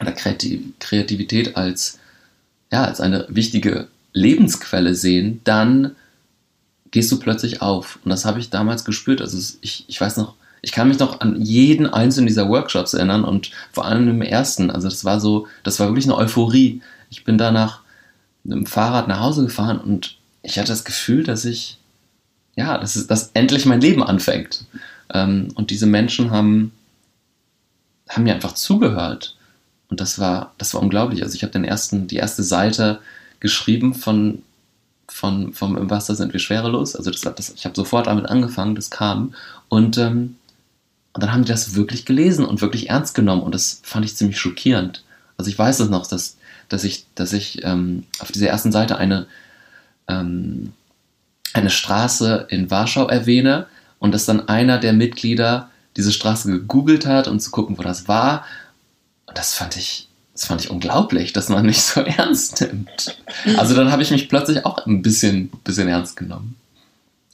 oder 0.01 0.13
Kreativität 0.13 1.57
als, 1.57 1.99
ja, 2.73 2.85
als 2.85 3.01
eine 3.01 3.27
wichtige 3.29 3.89
Lebensquelle 4.13 4.95
sehen, 4.95 5.41
dann 5.45 5.97
gehst 6.91 7.11
du 7.11 7.19
plötzlich 7.19 7.63
auf. 7.63 7.99
Und 8.05 8.11
das 8.11 8.25
habe 8.25 8.39
ich 8.39 8.51
damals 8.51 8.85
gespürt. 8.85 9.21
Also 9.21 9.57
ich, 9.61 9.85
ich 9.89 10.01
weiß 10.01 10.17
noch, 10.19 10.35
ich 10.63 10.71
kann 10.71 10.89
mich 10.89 11.01
noch 11.01 11.21
an 11.21 11.43
jeden 11.43 11.93
einzelnen 11.93 12.29
dieser 12.29 12.49
Workshops 12.49 12.95
erinnern 12.95 13.25
und 13.25 13.51
vor 13.73 13.85
allem 13.85 14.09
im 14.09 14.23
ersten. 14.23 14.71
Also 14.71 14.89
das 14.89 15.05
war 15.05 15.21
so, 15.21 15.49
das 15.65 15.81
war 15.81 15.89
wirklich 15.89 16.05
eine 16.05 16.17
Euphorie. 16.17 16.81
Ich 17.11 17.25
bin 17.25 17.37
danach 17.37 17.81
mit 18.45 18.57
dem 18.57 18.67
Fahrrad 18.67 19.09
nach 19.09 19.21
Hause 19.21 19.43
gefahren 19.43 19.81
und 19.81 20.17
ich 20.43 20.59
hatte 20.59 20.69
das 20.69 20.85
Gefühl, 20.85 21.25
dass 21.25 21.45
ich, 21.45 21.79
ja, 22.55 22.79
dass, 22.79 22.95
es, 22.95 23.09
dass 23.09 23.33
endlich 23.35 23.67
mein 23.67 23.81
Leben 23.81 24.05
anfängt. 24.05 24.65
Ähm, 25.13 25.49
und 25.57 25.71
diese 25.71 25.87
Menschen 25.87 26.31
haben, 26.31 26.73
haben 28.09 28.23
mir 28.23 28.35
einfach 28.35 28.55
zugehört. 28.55 29.37
Und 29.89 30.01
das 30.01 30.21
war, 30.21 30.55
das 30.59 30.75
war 30.75 30.81
unglaublich. 30.81 31.25
Also 31.25 31.35
ich 31.35 31.43
habe 31.43 31.53
den 31.53 31.65
ersten, 31.65 32.07
die 32.07 32.17
erste 32.17 32.45
Seite 32.45 33.01
geschrieben 33.41 33.95
von, 33.95 34.43
von 35.09 35.53
vom 35.53 35.77
Im 35.77 35.91
Wasser 35.91 36.15
sind 36.15 36.33
wir 36.33 36.41
schwerelos. 36.41 36.95
Also 36.95 37.11
das, 37.11 37.21
das, 37.21 37.51
ich 37.51 37.65
habe 37.65 37.75
sofort 37.75 38.07
damit 38.07 38.27
angefangen, 38.27 38.77
das 38.77 38.91
kam. 38.91 39.35
Und, 39.69 39.99
ähm, 39.99 40.37
und 41.13 41.23
dann 41.23 41.33
haben 41.33 41.45
die 41.45 41.53
das 41.53 41.75
wirklich 41.75 42.07
gelesen 42.07 42.45
und 42.45 42.61
wirklich 42.63 42.89
ernst 42.89 43.15
genommen. 43.15 43.43
Und 43.43 43.55
das 43.55 43.81
fand 43.83 44.05
ich 44.05 44.17
ziemlich 44.17 44.39
schockierend. 44.39 45.05
Also 45.37 45.51
ich 45.51 45.59
weiß 45.59 45.81
es 45.81 45.91
noch, 45.91 46.07
dass, 46.07 46.37
dass 46.69 46.85
ich, 46.85 47.07
dass 47.15 47.33
ich 47.33 47.65
ähm, 47.65 48.05
auf 48.19 48.33
dieser 48.33 48.49
ersten 48.49 48.73
Seite 48.73 48.97
eine, 48.97 49.27
ähm, 50.09 50.73
eine 51.53 51.71
Straße 51.71 52.47
in 52.49 52.71
Warschau 52.71 53.09
erwähne 53.09 53.67
und 53.99 54.13
dass 54.13 54.25
dann 54.25 54.49
einer 54.49 54.79
der 54.79 54.95
Mitglieder 54.95 55.71
diese 55.97 56.13
Straße 56.13 56.51
gegoogelt 56.51 57.05
hat, 57.07 57.29
um 57.29 57.39
zu 57.39 57.51
gucken, 57.51 57.77
wo 57.77 57.83
das 57.83 58.09
war. 58.09 58.47
Und 59.27 59.37
das 59.37 59.55
fand 59.55 59.77
ich, 59.77 60.09
das 60.33 60.47
fand 60.47 60.63
ich 60.63 60.71
unglaublich, 60.71 61.35
dass 61.35 61.51
man 61.51 61.67
mich 61.67 61.83
so 61.83 62.01
ernst 62.01 62.63
nimmt. 62.63 63.19
Also 63.59 63.75
dann 63.75 63.93
habe 63.93 64.03
ich 64.03 64.11
mich 64.11 64.31
plötzlich 64.31 64.65
auch 64.65 64.87
ein 64.87 65.03
bisschen, 65.03 65.51
bisschen 65.63 65.89
ernst 65.89 66.17
genommen. 66.17 66.57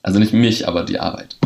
Also 0.02 0.18
nicht 0.18 0.32
mich, 0.32 0.66
aber 0.66 0.84
die 0.84 0.98
Arbeit. 0.98 1.36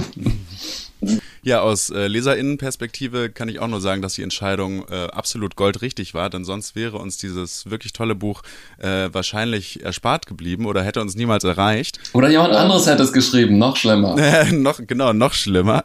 Ja, 1.45 1.61
aus 1.61 1.91
äh, 1.91 2.07
Leserinnenperspektive 2.07 3.29
kann 3.29 3.49
ich 3.49 3.59
auch 3.59 3.67
nur 3.67 3.81
sagen, 3.81 4.01
dass 4.01 4.15
die 4.15 4.23
Entscheidung 4.23 4.87
äh, 4.89 5.07
absolut 5.07 5.57
goldrichtig 5.57 6.15
war, 6.15 6.31
denn 6.31 6.45
sonst 6.45 6.77
wäre 6.77 6.99
uns 6.99 7.19
dieses 7.19 7.69
wirklich 7.69 7.93
tolle 7.93 8.15
Buch 8.15 8.43
äh, 8.79 9.09
wahrscheinlich 9.13 9.83
erspart 9.83 10.27
geblieben 10.27 10.67
oder 10.67 10.85
hätte 10.85 11.01
uns 11.01 11.17
niemals 11.17 11.43
erreicht. 11.43 11.99
Oder 12.13 12.31
jemand 12.31 12.55
anderes 12.55 12.87
hätte 12.87 13.03
es 13.03 13.13
geschrieben, 13.13 13.59
noch 13.59 13.77
schlimmer. 13.77 14.15
noch, 14.53 14.79
genau, 14.87 15.13
noch 15.13 15.33
schlimmer. 15.33 15.83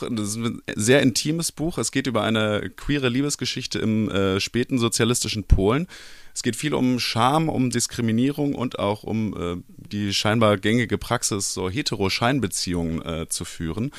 Das 0.00 0.30
ist 0.30 0.36
ein 0.36 0.60
sehr 0.74 1.02
intimes 1.02 1.52
Buch. 1.52 1.78
Es 1.78 1.92
geht 1.92 2.08
über 2.08 2.22
eine 2.22 2.68
queere 2.74 3.08
Liebesgeschichte 3.08 3.78
im 3.78 4.10
äh, 4.10 4.40
späten 4.40 4.78
sozialistischen 4.78 5.44
Polen. 5.44 5.86
Es 6.34 6.42
geht 6.42 6.56
viel 6.56 6.74
um 6.74 6.98
Scham, 6.98 7.48
um 7.48 7.70
Diskriminierung 7.70 8.56
und 8.56 8.80
auch 8.80 9.04
um 9.04 9.36
äh, 9.36 9.62
die 9.76 10.12
scheinbar 10.12 10.56
gängige 10.56 10.98
Praxis, 10.98 11.54
so 11.54 11.70
hetero-Scheinbeziehungen 11.70 13.02
äh, 13.02 13.28
zu 13.28 13.44
führen. 13.44 13.92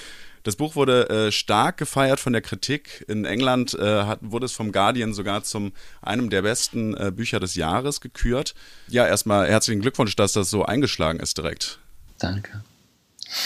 Das 0.45 0.55
Buch 0.55 0.75
wurde 0.75 1.09
äh, 1.09 1.31
stark 1.31 1.77
gefeiert 1.77 2.19
von 2.19 2.31
der 2.31 2.43
Kritik. 2.43 3.03
In 3.07 3.25
England 3.25 3.73
äh, 3.73 4.03
hat, 4.03 4.19
wurde 4.21 4.45
es 4.45 4.51
vom 4.51 4.71
Guardian 4.71 5.11
sogar 5.11 5.43
zum 5.43 5.71
einem 6.03 6.29
der 6.29 6.43
besten 6.43 6.95
äh, 6.95 7.11
Bücher 7.11 7.39
des 7.39 7.55
Jahres 7.55 7.99
gekürt. 7.99 8.53
Ja, 8.87 9.07
erstmal 9.07 9.47
herzlichen 9.47 9.81
Glückwunsch, 9.81 10.15
dass 10.15 10.33
das 10.33 10.51
so 10.51 10.63
eingeschlagen 10.63 11.19
ist 11.19 11.37
direkt. 11.37 11.79
Danke. 12.19 12.63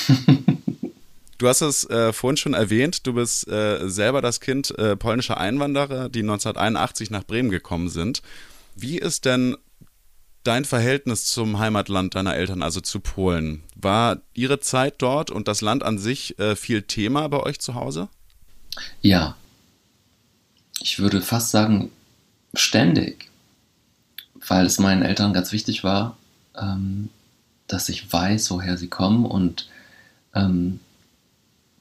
Du 1.37 1.47
hast 1.47 1.61
es 1.61 1.89
äh, 1.89 2.11
vorhin 2.11 2.35
schon 2.35 2.53
erwähnt, 2.53 3.07
du 3.07 3.13
bist 3.13 3.47
äh, 3.47 3.87
selber 3.87 4.21
das 4.21 4.41
Kind 4.41 4.77
äh, 4.77 4.97
polnischer 4.97 5.37
Einwanderer, 5.37 6.09
die 6.09 6.19
1981 6.19 7.11
nach 7.11 7.23
Bremen 7.23 7.49
gekommen 7.49 7.87
sind. 7.87 8.21
Wie 8.75 8.97
ist 8.97 9.23
denn 9.23 9.55
dein 10.43 10.65
Verhältnis 10.65 11.25
zum 11.25 11.59
Heimatland 11.59 12.15
deiner 12.15 12.35
Eltern, 12.35 12.61
also 12.63 12.81
zu 12.81 12.99
Polen? 12.99 13.63
War 13.75 14.21
ihre 14.33 14.59
Zeit 14.59 14.95
dort 14.99 15.31
und 15.31 15.47
das 15.47 15.61
Land 15.61 15.83
an 15.83 15.97
sich 15.97 16.39
äh, 16.39 16.55
viel 16.55 16.83
Thema 16.83 17.27
bei 17.27 17.41
euch 17.41 17.59
zu 17.59 17.75
Hause? 17.75 18.09
Ja. 19.01 19.35
Ich 20.81 20.99
würde 20.99 21.21
fast 21.21 21.51
sagen, 21.51 21.91
ständig. 22.53 23.29
Weil 24.47 24.65
es 24.65 24.79
meinen 24.79 25.03
Eltern 25.03 25.33
ganz 25.33 25.51
wichtig 25.51 25.83
war, 25.83 26.17
ähm, 26.55 27.09
dass 27.67 27.89
ich 27.89 28.11
weiß, 28.11 28.49
woher 28.51 28.77
sie 28.77 28.87
kommen 28.87 29.25
und 29.25 29.69
ähm, 30.33 30.79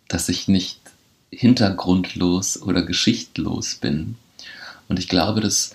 dass 0.08 0.28
ich 0.28 0.48
nicht 0.48 0.80
hintergrundlos 1.30 2.60
oder 2.60 2.82
geschichtlos 2.82 3.76
bin. 3.76 4.16
Und 4.88 4.98
ich 4.98 5.08
glaube, 5.08 5.40
dass, 5.40 5.74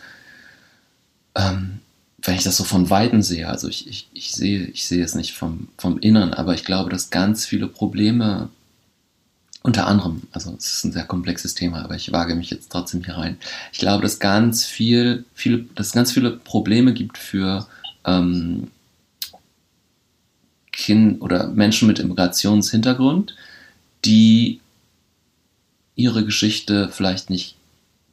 ähm, 1.35 1.79
wenn 2.23 2.35
ich 2.35 2.43
das 2.43 2.55
so 2.55 2.63
von 2.63 2.89
Weitem 2.89 3.21
sehe, 3.21 3.49
also 3.49 3.67
ich, 3.67 3.87
ich, 3.87 4.07
ich, 4.13 4.31
sehe, 4.31 4.65
ich 4.67 4.85
sehe 4.85 5.03
es 5.03 5.13
nicht 5.13 5.33
vom, 5.33 5.67
vom 5.77 5.99
Innern, 5.99 6.33
aber 6.33 6.53
ich 6.53 6.63
glaube, 6.63 6.89
dass 6.89 7.09
ganz 7.09 7.45
viele 7.45 7.67
Probleme, 7.67 8.49
unter 9.61 9.87
anderem, 9.87 10.23
also 10.31 10.55
es 10.57 10.73
ist 10.73 10.85
ein 10.85 10.93
sehr 10.93 11.03
komplexes 11.03 11.53
Thema, 11.53 11.83
aber 11.83 11.95
ich 11.95 12.11
wage 12.13 12.35
mich 12.35 12.49
jetzt 12.49 12.71
trotzdem 12.71 13.03
hier 13.03 13.17
rein. 13.17 13.37
Ich 13.73 13.79
glaube, 13.79 14.03
dass 14.03 14.19
ganz 14.19 14.65
viel, 14.65 15.25
viele, 15.33 15.65
dass 15.75 15.87
es 15.87 15.93
ganz 15.93 16.13
viele 16.13 16.31
Probleme 16.31 16.93
gibt 16.93 17.17
für 17.17 17.67
ähm, 18.05 18.71
kind 20.71 21.21
oder 21.21 21.47
Menschen 21.47 21.87
mit 21.87 21.99
Immigrationshintergrund, 21.99 23.35
die 24.05 24.61
ihre 25.95 26.23
Geschichte 26.23 26.89
vielleicht 26.89 27.29
nicht 27.29 27.55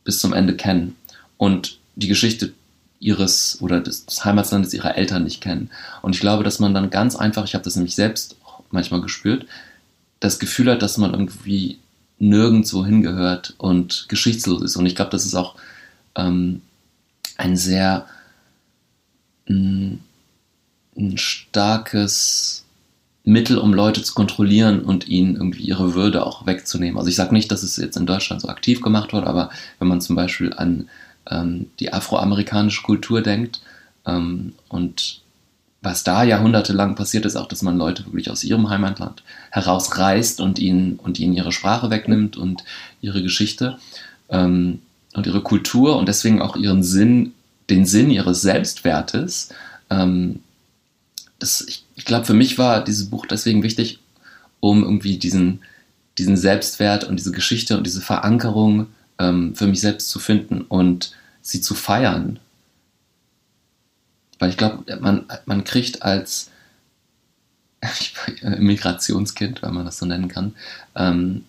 bis 0.03 0.19
zum 0.19 0.33
Ende 0.33 0.57
kennen 0.57 0.97
und 1.37 1.79
die 1.95 2.09
Geschichte 2.09 2.53
ihres 3.01 3.59
oder 3.61 3.81
des, 3.81 4.07
des 4.07 4.25
Heimatlandes 4.25 4.75
ihrer 4.75 4.97
Eltern 4.97 5.25
nicht 5.25 5.41
kennen. 5.41 5.71
Und 6.03 6.15
ich 6.15 6.21
glaube, 6.21 6.45
dass 6.45 6.61
man 6.61 6.75
dann 6.75 6.91
ganz 6.91 7.17
einfach, 7.17 7.45
ich 7.45 7.55
habe 7.55 7.65
das 7.65 7.77
nämlich 7.77 7.95
selbst 7.95 8.37
manchmal 8.71 9.01
gespürt, 9.01 9.47
das 10.21 10.39
Gefühl 10.39 10.71
hat, 10.71 10.83
dass 10.83 10.99
man 10.99 11.13
irgendwie 11.13 11.79
nirgendwo 12.19 12.85
hingehört 12.85 13.55
und 13.57 14.07
geschichtslos 14.09 14.63
ist. 14.63 14.77
Und 14.77 14.87
ich 14.87 14.95
glaube, 14.95 15.11
das 15.11 15.25
ist 15.25 15.35
auch 15.35 15.57
ähm, 16.15 16.61
ein 17.39 17.57
sehr 17.57 18.07
ein, 19.49 20.01
ein 20.97 21.19
starkes 21.19 22.65
Mittel, 23.25 23.59
um 23.59 23.75
Leute 23.75 24.03
zu 24.03 24.15
kontrollieren 24.15 24.81
und 24.81 25.09
ihnen 25.09 25.37
irgendwie 25.37 25.63
ihre 25.63 25.95
Würde 25.95 26.27
auch 26.27 26.47
wegzunehmen. 26.47 26.99
Also 26.99 27.09
ich 27.09 27.17
sage 27.17 27.35
nicht, 27.35 27.51
dass 27.51 27.63
es 27.63 27.77
jetzt 27.77 27.97
in 27.97 28.07
Deutschland 28.07 28.43
so 28.43 28.49
aktiv 28.49 28.81
gemacht 28.81 29.13
wird, 29.13 29.27
aber 29.27 29.51
wenn 29.79 29.89
man 29.89 30.01
zum 30.01 30.17
Beispiel 30.17 30.53
an 30.55 30.89
ähm, 31.31 31.67
die 31.79 31.93
afroamerikanische 31.93 32.83
Kultur 32.83 33.23
denkt. 33.23 33.61
Ähm, 34.07 34.55
und 34.69 35.21
was 35.83 36.05
da 36.05 36.25
jahrhundertelang 36.25 36.95
passiert 36.95 37.25
ist, 37.25 37.37
auch 37.37 37.49
dass 37.49 37.63
man 37.63 37.79
Leute 37.79 38.05
wirklich 38.05 38.31
aus 38.31 38.45
ihrem 38.45 38.69
Heimatland 38.69 39.23
herausreißt 39.51 40.41
und 40.41 40.59
ihnen, 40.59 40.97
und 40.97 41.19
ihnen 41.19 41.33
ihre 41.33 41.53
Sprache 41.53 41.91
wegnimmt 41.91 42.37
und 42.37 42.65
ihre 43.01 43.23
Geschichte 43.23 43.79
ähm, 44.29 44.83
und 45.15 45.27
ihre 45.27 45.43
Kultur 45.43 45.97
und 45.97 46.07
deswegen 46.07 46.43
auch 46.43 46.57
ihren 46.57 46.83
Sinn, 46.83 47.33
den 47.71 47.87
Sinn 47.87 48.11
ihres 48.11 48.43
Selbstwertes 48.43 49.49
ähm, 49.91 50.41
das, 51.39 51.63
ich, 51.67 51.85
ich 51.97 52.05
glaube, 52.05 52.25
für 52.25 52.35
mich 52.35 52.59
war 52.59 52.85
dieses 52.85 53.11
Buch 53.11 53.27
deswegen 53.27 53.63
wichtig, 53.63 53.99
um 54.61 54.85
irgendwie 54.85 55.19
diesen, 55.19 55.61
diesen 56.19 56.37
Selbstwert 56.37 57.05
und 57.05 57.17
diese 57.17 57.33
Geschichte 57.33 57.77
und 57.77 57.87
diese 57.87 58.01
Verankerung 58.01 58.87
ähm, 59.19 59.55
für 59.57 59.67
mich 59.67 59.81
selbst 59.81 60.09
zu 60.11 60.19
finden. 60.19 60.63
Und 60.63 61.13
sie 61.43 61.61
zu 61.61 61.75
feiern. 61.75 62.39
Weil 64.39 64.51
ich 64.51 64.57
glaube, 64.57 64.85
man, 65.01 65.27
man 65.45 65.65
kriegt 65.65 66.03
als 66.03 66.51
Migrationskind, 68.43 69.63
wenn 69.63 69.75
man 69.75 69.85
das 69.85 69.99
so 69.99 70.07
nennen 70.07 70.29
kann, 70.29 70.55
ähm, 70.97 71.45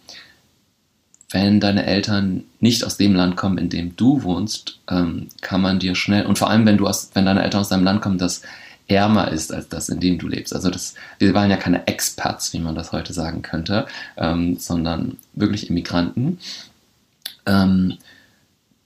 wenn 1.29 1.61
deine 1.61 1.85
Eltern 1.85 2.43
nicht 2.59 2.83
aus 2.83 2.97
dem 2.97 3.15
Land 3.15 3.37
kommen, 3.37 3.57
in 3.57 3.69
dem 3.69 3.95
du 3.95 4.23
wohnst, 4.23 4.79
ähm, 4.89 5.29
kann 5.39 5.61
man 5.61 5.79
dir 5.79 5.95
schnell, 5.95 6.25
und 6.25 6.37
vor 6.37 6.49
allem, 6.49 6.65
wenn 6.65 6.77
du 6.77 6.87
aus, 6.87 7.11
wenn 7.13 7.25
deine 7.25 7.43
Eltern 7.43 7.61
aus 7.61 7.71
einem 7.71 7.85
Land 7.85 8.01
kommen, 8.01 8.17
das 8.17 8.41
ärmer 8.87 9.31
ist 9.31 9.53
als 9.53 9.69
das, 9.69 9.87
in 9.89 9.99
dem 9.99 10.17
du 10.19 10.27
lebst. 10.27 10.53
Also 10.53 10.69
das, 10.69 10.95
wir 11.19 11.33
waren 11.33 11.49
ja 11.49 11.57
keine 11.57 11.87
Expats, 11.87 12.51
wie 12.53 12.59
man 12.59 12.75
das 12.75 12.91
heute 12.91 13.13
sagen 13.13 13.41
könnte, 13.41 13.87
ähm, 14.17 14.57
sondern 14.57 15.17
wirklich 15.33 15.69
Immigranten. 15.69 16.39
Ähm, 17.45 17.97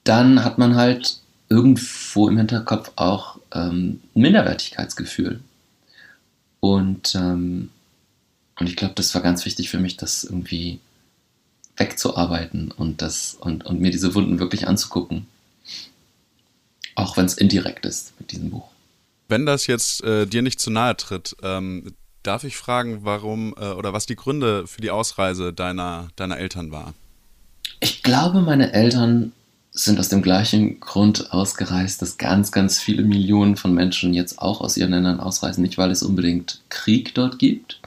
dann 0.08 0.44
hat 0.44 0.58
man 0.58 0.76
halt 0.76 1.18
irgendwo 1.48 2.28
im 2.28 2.38
Hinterkopf 2.38 2.92
auch 2.96 3.38
ähm, 3.52 4.00
ein 4.14 4.20
Minderwertigkeitsgefühl. 4.20 5.40
Und 6.60 7.14
ähm, 7.14 7.70
und 8.58 8.68
ich 8.68 8.76
glaube, 8.76 8.94
das 8.94 9.14
war 9.14 9.22
ganz 9.22 9.44
wichtig 9.44 9.68
für 9.70 9.78
mich, 9.78 9.96
das 9.96 10.24
irgendwie 10.24 10.80
wegzuarbeiten 11.76 12.70
und, 12.70 13.02
das, 13.02 13.36
und, 13.38 13.66
und 13.66 13.80
mir 13.80 13.90
diese 13.90 14.14
Wunden 14.14 14.38
wirklich 14.38 14.66
anzugucken. 14.66 15.26
Auch 16.94 17.16
wenn 17.18 17.26
es 17.26 17.34
indirekt 17.34 17.84
ist 17.84 18.18
mit 18.18 18.32
diesem 18.32 18.50
Buch. 18.50 18.68
Wenn 19.28 19.44
das 19.44 19.66
jetzt 19.66 20.02
äh, 20.04 20.26
dir 20.26 20.40
nicht 20.40 20.58
zu 20.58 20.70
nahe 20.70 20.96
tritt, 20.96 21.36
ähm, 21.42 21.94
darf 22.22 22.44
ich 22.44 22.56
fragen, 22.56 23.00
warum 23.02 23.54
äh, 23.58 23.72
oder 23.72 23.92
was 23.92 24.06
die 24.06 24.16
Gründe 24.16 24.66
für 24.66 24.80
die 24.80 24.90
Ausreise 24.90 25.52
deiner, 25.52 26.08
deiner 26.16 26.38
Eltern 26.38 26.70
war? 26.70 26.94
Ich 27.80 28.02
glaube, 28.02 28.40
meine 28.40 28.72
Eltern 28.72 29.32
sind 29.78 30.00
aus 30.00 30.08
dem 30.08 30.22
gleichen 30.22 30.80
Grund 30.80 31.32
ausgereist, 31.32 32.00
dass 32.00 32.16
ganz, 32.16 32.50
ganz 32.50 32.80
viele 32.80 33.02
Millionen 33.02 33.56
von 33.56 33.74
Menschen 33.74 34.14
jetzt 34.14 34.38
auch 34.38 34.62
aus 34.62 34.78
ihren 34.78 34.92
Ländern 34.92 35.20
ausreisen. 35.20 35.62
Nicht, 35.62 35.76
weil 35.76 35.90
es 35.90 36.02
unbedingt 36.02 36.62
Krieg 36.70 37.14
dort 37.14 37.38
gibt, 37.38 37.80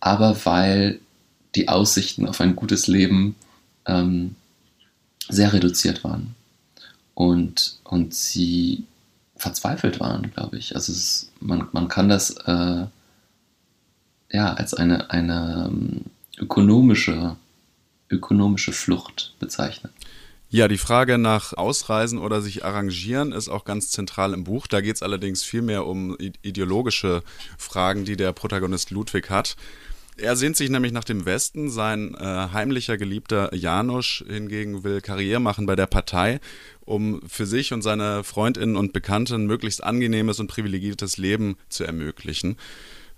aber 0.00 0.44
weil 0.44 0.98
die 1.54 1.68
Aussichten 1.68 2.26
auf 2.26 2.40
ein 2.40 2.56
gutes 2.56 2.88
Leben 2.88 3.36
ähm, 3.86 4.34
sehr 5.28 5.52
reduziert 5.52 6.02
waren. 6.02 6.34
Und, 7.14 7.78
und 7.84 8.12
sie 8.12 8.84
verzweifelt 9.36 10.00
waren, 10.00 10.32
glaube 10.32 10.58
ich. 10.58 10.74
Also 10.74 10.92
es, 10.92 11.30
man, 11.38 11.68
man 11.70 11.86
kann 11.86 12.08
das 12.08 12.30
äh, 12.30 12.84
ja 14.32 14.54
als 14.54 14.74
eine, 14.74 15.10
eine 15.12 15.70
ähm, 15.70 16.00
ökonomische, 16.36 17.36
ökonomische 18.10 18.72
Flucht 18.72 19.34
bezeichnen. 19.38 19.92
Ja, 20.48 20.68
die 20.68 20.78
Frage 20.78 21.18
nach 21.18 21.54
Ausreisen 21.54 22.18
oder 22.18 22.40
sich 22.40 22.64
arrangieren 22.64 23.32
ist 23.32 23.48
auch 23.48 23.64
ganz 23.64 23.90
zentral 23.90 24.32
im 24.32 24.44
Buch. 24.44 24.68
Da 24.68 24.80
geht 24.80 24.94
es 24.94 25.02
allerdings 25.02 25.42
viel 25.42 25.60
mehr 25.60 25.86
um 25.86 26.16
ideologische 26.42 27.24
Fragen, 27.58 28.04
die 28.04 28.16
der 28.16 28.32
Protagonist 28.32 28.92
Ludwig 28.92 29.28
hat. 29.28 29.56
Er 30.18 30.36
sehnt 30.36 30.56
sich 30.56 30.70
nämlich 30.70 30.92
nach 30.92 31.04
dem 31.04 31.26
Westen. 31.26 31.68
Sein 31.68 32.14
äh, 32.14 32.48
heimlicher 32.52 32.96
Geliebter 32.96 33.54
Janusz 33.54 34.24
hingegen 34.26 34.84
will 34.84 35.00
Karriere 35.00 35.40
machen 35.40 35.66
bei 35.66 35.76
der 35.76 35.86
Partei, 35.86 36.40
um 36.80 37.20
für 37.28 37.44
sich 37.44 37.72
und 37.72 37.82
seine 37.82 38.22
Freundinnen 38.22 38.76
und 38.76 38.92
Bekannte 38.92 39.34
ein 39.34 39.46
möglichst 39.46 39.82
angenehmes 39.82 40.38
und 40.38 40.46
privilegiertes 40.46 41.18
Leben 41.18 41.56
zu 41.68 41.84
ermöglichen. 41.84 42.56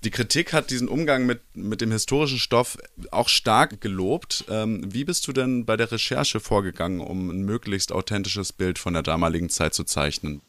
Die 0.04 0.10
Kritik 0.10 0.52
hat 0.52 0.70
diesen 0.70 0.86
Umgang 0.86 1.26
mit, 1.26 1.40
mit 1.54 1.80
dem 1.80 1.90
historischen 1.90 2.38
Stoff 2.38 2.78
auch 3.10 3.28
stark 3.28 3.80
gelobt. 3.80 4.44
Ähm, 4.48 4.82
wie 4.92 5.04
bist 5.04 5.26
du 5.26 5.32
denn 5.32 5.64
bei 5.64 5.76
der 5.76 5.90
Recherche 5.90 6.38
vorgegangen, 6.38 7.00
um 7.00 7.30
ein 7.30 7.42
möglichst 7.42 7.90
authentisches 7.90 8.52
Bild 8.52 8.78
von 8.78 8.92
der 8.94 9.02
damaligen 9.02 9.50
Zeit 9.50 9.74
zu 9.74 9.82
zeichnen? 9.82 10.40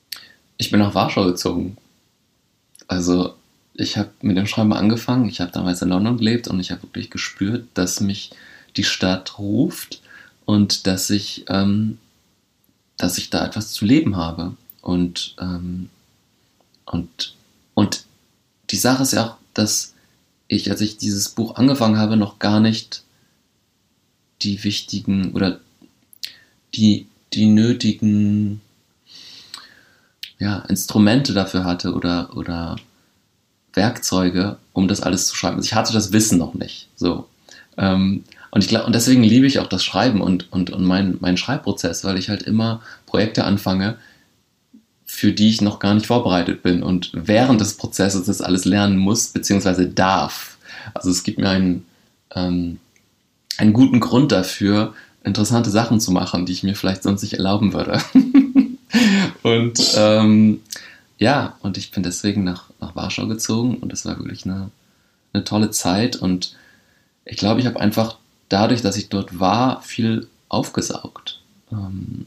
Ich 0.57 0.69
bin 0.69 0.79
nach 0.79 0.93
Warschau 0.93 1.25
gezogen. 1.25 1.77
Also 2.87 3.35
ich 3.73 3.97
habe 3.97 4.11
mit 4.21 4.37
dem 4.37 4.45
Schreiben 4.45 4.73
angefangen. 4.73 5.27
Ich 5.27 5.41
habe 5.41 5.51
damals 5.51 5.81
in 5.81 5.89
London 5.89 6.17
gelebt 6.17 6.47
und 6.47 6.59
ich 6.59 6.69
habe 6.69 6.83
wirklich 6.83 7.09
gespürt, 7.09 7.65
dass 7.73 8.01
mich 8.01 8.31
die 8.75 8.83
Stadt 8.83 9.39
ruft 9.39 10.01
und 10.45 10.85
dass 10.85 11.09
ich, 11.09 11.45
ähm, 11.47 11.97
dass 12.97 13.17
ich 13.17 13.31
da 13.31 13.45
etwas 13.45 13.71
zu 13.71 13.85
leben 13.85 14.15
habe. 14.15 14.55
Und, 14.81 15.35
ähm, 15.39 15.89
und, 16.85 17.35
und 17.73 18.05
die 18.69 18.77
Sache 18.77 19.03
ist 19.03 19.13
ja 19.13 19.25
auch, 19.25 19.38
dass 19.59 19.93
ich, 20.47 20.71
als 20.71 20.81
ich 20.81 20.97
dieses 20.97 21.29
Buch 21.29 21.55
angefangen 21.55 21.97
habe, 21.97 22.17
noch 22.17 22.39
gar 22.39 22.59
nicht 22.59 23.03
die 24.41 24.63
wichtigen 24.63 25.33
oder 25.33 25.59
die, 26.73 27.07
die 27.33 27.45
nötigen 27.45 28.61
ja, 30.39 30.59
Instrumente 30.69 31.33
dafür 31.33 31.65
hatte 31.65 31.93
oder, 31.93 32.35
oder 32.35 32.77
Werkzeuge, 33.73 34.57
um 34.73 34.87
das 34.87 35.01
alles 35.01 35.27
zu 35.27 35.35
schreiben. 35.35 35.57
Also 35.57 35.67
ich 35.67 35.75
hatte 35.75 35.93
das 35.93 36.11
Wissen 36.13 36.37
noch 36.37 36.53
nicht. 36.53 36.87
So. 36.95 37.27
Ähm, 37.77 38.23
und 38.51 38.63
ich 38.63 38.69
glaube, 38.69 38.85
und 38.85 38.95
deswegen 38.95 39.23
liebe 39.23 39.45
ich 39.45 39.59
auch 39.59 39.67
das 39.67 39.83
Schreiben 39.83 40.21
und, 40.21 40.51
und, 40.51 40.71
und 40.71 40.83
meinen 40.83 41.17
mein 41.19 41.37
Schreibprozess, 41.37 42.03
weil 42.03 42.17
ich 42.17 42.29
halt 42.29 42.43
immer 42.43 42.81
Projekte 43.05 43.43
anfange, 43.43 43.97
für 45.19 45.33
die 45.33 45.49
ich 45.49 45.59
noch 45.59 45.79
gar 45.79 45.93
nicht 45.95 46.07
vorbereitet 46.07 46.63
bin 46.63 46.81
und 46.81 47.11
während 47.13 47.59
des 47.59 47.75
Prozesses 47.75 48.25
das 48.25 48.39
alles 48.39 48.63
lernen 48.63 48.97
muss, 48.97 49.27
beziehungsweise 49.27 49.85
darf. 49.85 50.57
Also 50.93 51.09
es 51.09 51.23
gibt 51.23 51.39
mir 51.39 51.49
einen, 51.49 51.85
ähm, 52.33 52.79
einen 53.57 53.73
guten 53.73 53.99
Grund 53.99 54.31
dafür, 54.31 54.93
interessante 55.25 55.71
Sachen 55.71 55.99
zu 55.99 56.13
machen, 56.13 56.45
die 56.45 56.53
ich 56.53 56.63
mir 56.63 56.73
vielleicht 56.73 57.03
sonst 57.03 57.21
nicht 57.21 57.33
erlauben 57.33 57.73
würde. 57.73 58.01
und 59.43 59.93
ähm, 59.97 60.61
ja, 61.17 61.57
und 61.63 61.77
ich 61.77 61.91
bin 61.91 62.03
deswegen 62.03 62.45
nach, 62.45 62.69
nach 62.79 62.95
Warschau 62.95 63.27
gezogen 63.27 63.75
und 63.75 63.91
es 63.91 64.05
war 64.05 64.17
wirklich 64.17 64.45
eine, 64.45 64.71
eine 65.33 65.43
tolle 65.43 65.69
Zeit 65.69 66.15
und 66.15 66.55
ich 67.25 67.35
glaube, 67.35 67.59
ich 67.59 67.65
habe 67.65 67.81
einfach 67.81 68.19
dadurch, 68.47 68.81
dass 68.81 68.95
ich 68.95 69.09
dort 69.09 69.37
war, 69.37 69.81
viel 69.81 70.29
aufgesaugt. 70.47 71.41
Ähm, 71.73 72.25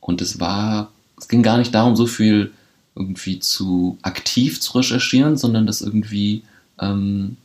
und 0.00 0.22
es 0.22 0.40
war 0.40 0.90
es 1.20 1.28
ging 1.28 1.42
gar 1.42 1.58
nicht 1.58 1.74
darum, 1.74 1.96
so 1.96 2.06
viel 2.06 2.52
irgendwie 2.96 3.38
zu 3.38 3.98
aktiv 4.02 4.60
zu 4.60 4.78
recherchieren, 4.78 5.36
sondern 5.36 5.66
das 5.66 5.80
irgendwie 5.80 6.42
ähm, 6.80 7.36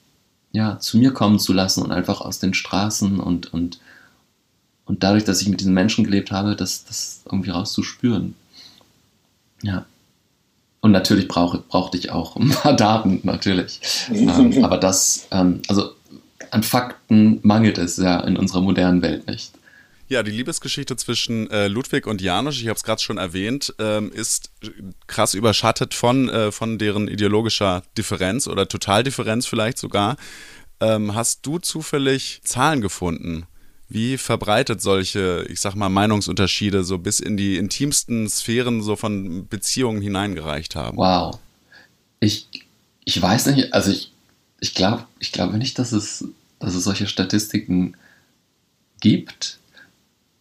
ja, 0.52 0.80
zu 0.80 0.98
mir 0.98 1.12
kommen 1.12 1.38
zu 1.38 1.54
lassen 1.54 1.84
und 1.84 1.92
einfach 1.92 2.22
aus 2.22 2.40
den 2.40 2.54
Straßen 2.54 3.20
und, 3.20 3.54
und, 3.54 3.80
und 4.86 5.04
dadurch, 5.04 5.26
dass 5.26 5.42
ich 5.42 5.50
mit 5.50 5.60
diesen 5.60 5.74
Menschen 5.74 6.06
gelebt 6.06 6.32
habe, 6.32 6.56
das, 6.56 6.86
das 6.86 7.22
irgendwie 7.26 7.50
rauszuspüren. 7.50 8.36
Ja. 9.62 9.86
Und 10.80 10.92
natürlich 10.92 11.28
brauch, 11.28 11.58
brauchte 11.68 11.98
ich 11.98 12.12
auch 12.12 12.38
ein 12.38 12.50
paar 12.50 12.76
Daten, 12.76 13.20
natürlich. 13.24 13.82
ähm, 14.10 14.60
aber 14.64 14.78
das, 14.78 15.28
ähm, 15.32 15.62
also 15.68 15.92
an 16.52 16.64
Fakten 16.64 17.40
mangelt 17.44 17.78
es 17.78 17.98
ja 17.98 18.20
in 18.22 18.38
unserer 18.38 18.62
modernen 18.62 19.02
Welt 19.02 19.28
nicht. 19.28 19.52
Ja, 20.08 20.22
die 20.22 20.32
Liebesgeschichte 20.32 20.96
zwischen 20.98 21.50
äh, 21.50 21.68
Ludwig 21.68 22.06
und 22.06 22.22
Janusz, 22.22 22.58
ich 22.58 22.68
habe 22.68 22.78
es 22.78 22.84
gerade 22.84 23.02
schon 23.02 23.18
erwähnt, 23.18 23.74
ähm, 23.80 24.12
ist 24.12 24.52
krass 25.08 25.34
überschattet 25.34 25.96
von, 25.96 26.30
äh, 26.30 26.52
von 26.52 26.78
deren 26.78 27.08
ideologischer 27.08 27.82
Differenz 27.98 28.48
oder 28.48 28.68
Totaldifferenz 28.68 29.48
vielleicht 29.48 29.80
sogar. 29.80 30.18
Ähm, 30.80 31.16
hast 31.16 31.46
du 31.48 31.58
zufällig 31.58 32.42
Zahlen 32.44 32.82
gefunden? 32.82 33.48
Wie 33.88 34.18
verbreitet 34.18 34.82
solche, 34.82 35.46
ich 35.50 35.60
sag 35.60 35.74
mal, 35.74 35.90
Meinungsunterschiede 35.90 36.84
so 36.84 37.00
bis 37.00 37.20
in 37.20 37.36
die 37.36 37.58
intimsten 37.58 38.30
Sphären 38.30 38.84
so 38.84 38.96
von 38.96 39.48
Beziehungen 39.48 40.02
hineingereicht 40.02 40.76
haben? 40.76 40.98
Wow. 40.98 41.40
Ich, 42.20 42.48
ich 43.04 43.20
weiß 43.20 43.48
nicht, 43.48 43.74
also 43.74 43.92
ich, 43.92 44.12
ich 44.60 44.76
glaube 44.76 45.06
ich 45.20 45.32
glaube 45.32 45.58
nicht, 45.58 45.80
dass 45.80 45.92
es, 45.92 46.26
dass 46.60 46.76
es 46.76 46.84
solche 46.84 47.08
Statistiken 47.08 47.96
gibt 49.02 49.60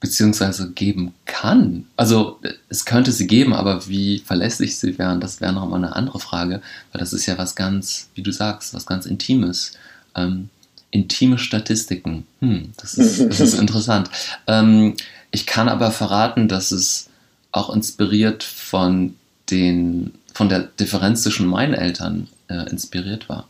beziehungsweise 0.04 0.70
geben 0.72 1.14
kann. 1.24 1.86
Also 1.96 2.38
es 2.68 2.84
könnte 2.84 3.10
sie 3.10 3.26
geben, 3.26 3.54
aber 3.54 3.88
wie 3.88 4.18
verlässlich 4.18 4.76
sie 4.76 4.98
wären, 4.98 5.18
das 5.18 5.40
wäre 5.40 5.54
nochmal 5.54 5.82
eine 5.82 5.96
andere 5.96 6.20
Frage, 6.20 6.60
weil 6.92 7.00
das 7.00 7.14
ist 7.14 7.24
ja 7.24 7.38
was 7.38 7.54
ganz, 7.54 8.10
wie 8.14 8.22
du 8.22 8.30
sagst, 8.30 8.74
was 8.74 8.84
ganz 8.84 9.06
Intimes. 9.06 9.72
Ähm, 10.14 10.50
intime 10.90 11.38
Statistiken, 11.38 12.26
hm, 12.40 12.72
das, 12.76 12.94
ist, 12.94 13.18
das 13.30 13.40
ist 13.40 13.58
interessant. 13.58 14.10
Ähm, 14.46 14.94
ich 15.30 15.46
kann 15.46 15.70
aber 15.70 15.90
verraten, 15.90 16.48
dass 16.48 16.70
es 16.70 17.08
auch 17.50 17.74
inspiriert 17.74 18.42
von, 18.44 19.16
den, 19.50 20.12
von 20.34 20.50
der 20.50 20.64
Differenz 20.64 21.22
zwischen 21.22 21.46
meinen 21.46 21.72
Eltern 21.72 22.28
äh, 22.48 22.68
inspiriert 22.68 23.30
war. 23.30 23.48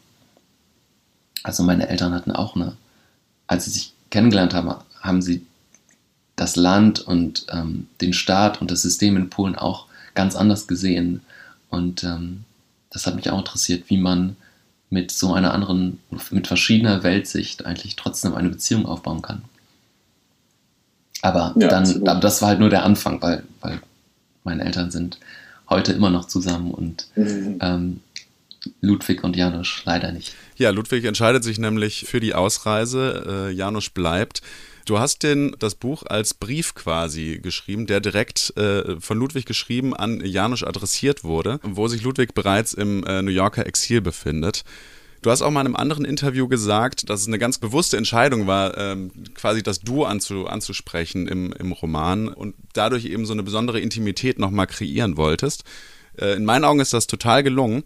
Also 1.42 1.64
meine 1.64 1.88
Eltern 1.88 2.14
hatten 2.14 2.30
auch 2.30 2.54
eine, 2.54 2.76
als 3.48 3.64
sie 3.64 3.72
sich 3.72 3.92
kennengelernt 4.10 4.54
haben, 4.54 4.72
haben 5.00 5.20
sie 5.20 5.44
das 6.36 6.56
Land 6.56 7.00
und 7.00 7.46
ähm, 7.50 7.86
den 8.00 8.12
Staat 8.12 8.60
und 8.60 8.70
das 8.70 8.82
System 8.82 9.16
in 9.16 9.30
Polen 9.30 9.54
auch 9.54 9.86
ganz 10.14 10.36
anders 10.36 10.66
gesehen. 10.66 11.20
Und 11.70 12.04
ähm, 12.04 12.44
das 12.90 13.06
hat 13.06 13.16
mich 13.16 13.30
auch 13.30 13.38
interessiert, 13.38 13.84
wie 13.88 13.98
man 13.98 14.36
mit 14.90 15.10
so 15.10 15.32
einer 15.34 15.52
anderen, 15.52 15.98
mit 16.30 16.46
verschiedener 16.46 17.02
Weltsicht 17.02 17.66
eigentlich 17.66 17.96
trotzdem 17.96 18.34
eine 18.34 18.48
Beziehung 18.48 18.86
aufbauen 18.86 19.22
kann. 19.22 19.42
Aber 21.22 21.54
ja, 21.56 21.68
dann, 21.68 22.08
aber 22.08 22.20
das 22.20 22.42
war 22.42 22.50
halt 22.50 22.60
nur 22.60 22.70
der 22.70 22.84
Anfang, 22.84 23.20
weil, 23.22 23.44
weil 23.60 23.80
meine 24.44 24.64
Eltern 24.64 24.90
sind 24.90 25.18
heute 25.68 25.92
immer 25.92 26.10
noch 26.10 26.26
zusammen 26.26 26.70
und 26.70 27.06
mhm. 27.16 27.58
ähm, 27.60 28.00
Ludwig 28.80 29.24
und 29.24 29.36
Janusz 29.36 29.82
leider 29.84 30.12
nicht. 30.12 30.34
Ja, 30.56 30.70
Ludwig 30.70 31.04
entscheidet 31.04 31.44
sich 31.44 31.58
nämlich 31.58 32.04
für 32.06 32.20
die 32.20 32.34
Ausreise, 32.34 33.48
äh, 33.48 33.52
Janusz 33.52 33.90
bleibt. 33.90 34.42
Du 34.84 34.98
hast 34.98 35.22
den, 35.22 35.56
das 35.58 35.74
Buch 35.74 36.02
als 36.06 36.34
Brief 36.34 36.74
quasi 36.74 37.40
geschrieben, 37.42 37.86
der 37.86 38.00
direkt 38.00 38.54
äh, 38.56 39.00
von 39.00 39.18
Ludwig 39.18 39.46
geschrieben 39.46 39.94
an 39.94 40.20
Janusz 40.24 40.62
adressiert 40.62 41.24
wurde, 41.24 41.58
wo 41.62 41.88
sich 41.88 42.02
Ludwig 42.02 42.34
bereits 42.34 42.74
im 42.74 43.02
äh, 43.04 43.22
New 43.22 43.30
Yorker 43.30 43.66
Exil 43.66 44.02
befindet. 44.02 44.64
Du 45.22 45.30
hast 45.30 45.40
auch 45.40 45.50
mal 45.50 45.62
in 45.62 45.68
einem 45.68 45.76
anderen 45.76 46.04
Interview 46.04 46.48
gesagt, 46.48 47.08
dass 47.08 47.22
es 47.22 47.28
eine 47.28 47.38
ganz 47.38 47.56
bewusste 47.56 47.96
Entscheidung 47.96 48.46
war, 48.46 48.76
ähm, 48.76 49.10
quasi 49.34 49.62
das 49.62 49.80
Du 49.80 50.04
anzu, 50.04 50.46
anzusprechen 50.46 51.28
im, 51.28 51.54
im 51.54 51.72
Roman 51.72 52.28
und 52.28 52.54
dadurch 52.74 53.06
eben 53.06 53.24
so 53.24 53.32
eine 53.32 53.42
besondere 53.42 53.80
Intimität 53.80 54.38
nochmal 54.38 54.66
kreieren 54.66 55.16
wolltest. 55.16 55.64
Äh, 56.18 56.36
in 56.36 56.44
meinen 56.44 56.64
Augen 56.64 56.80
ist 56.80 56.92
das 56.92 57.06
total 57.06 57.42
gelungen. 57.42 57.84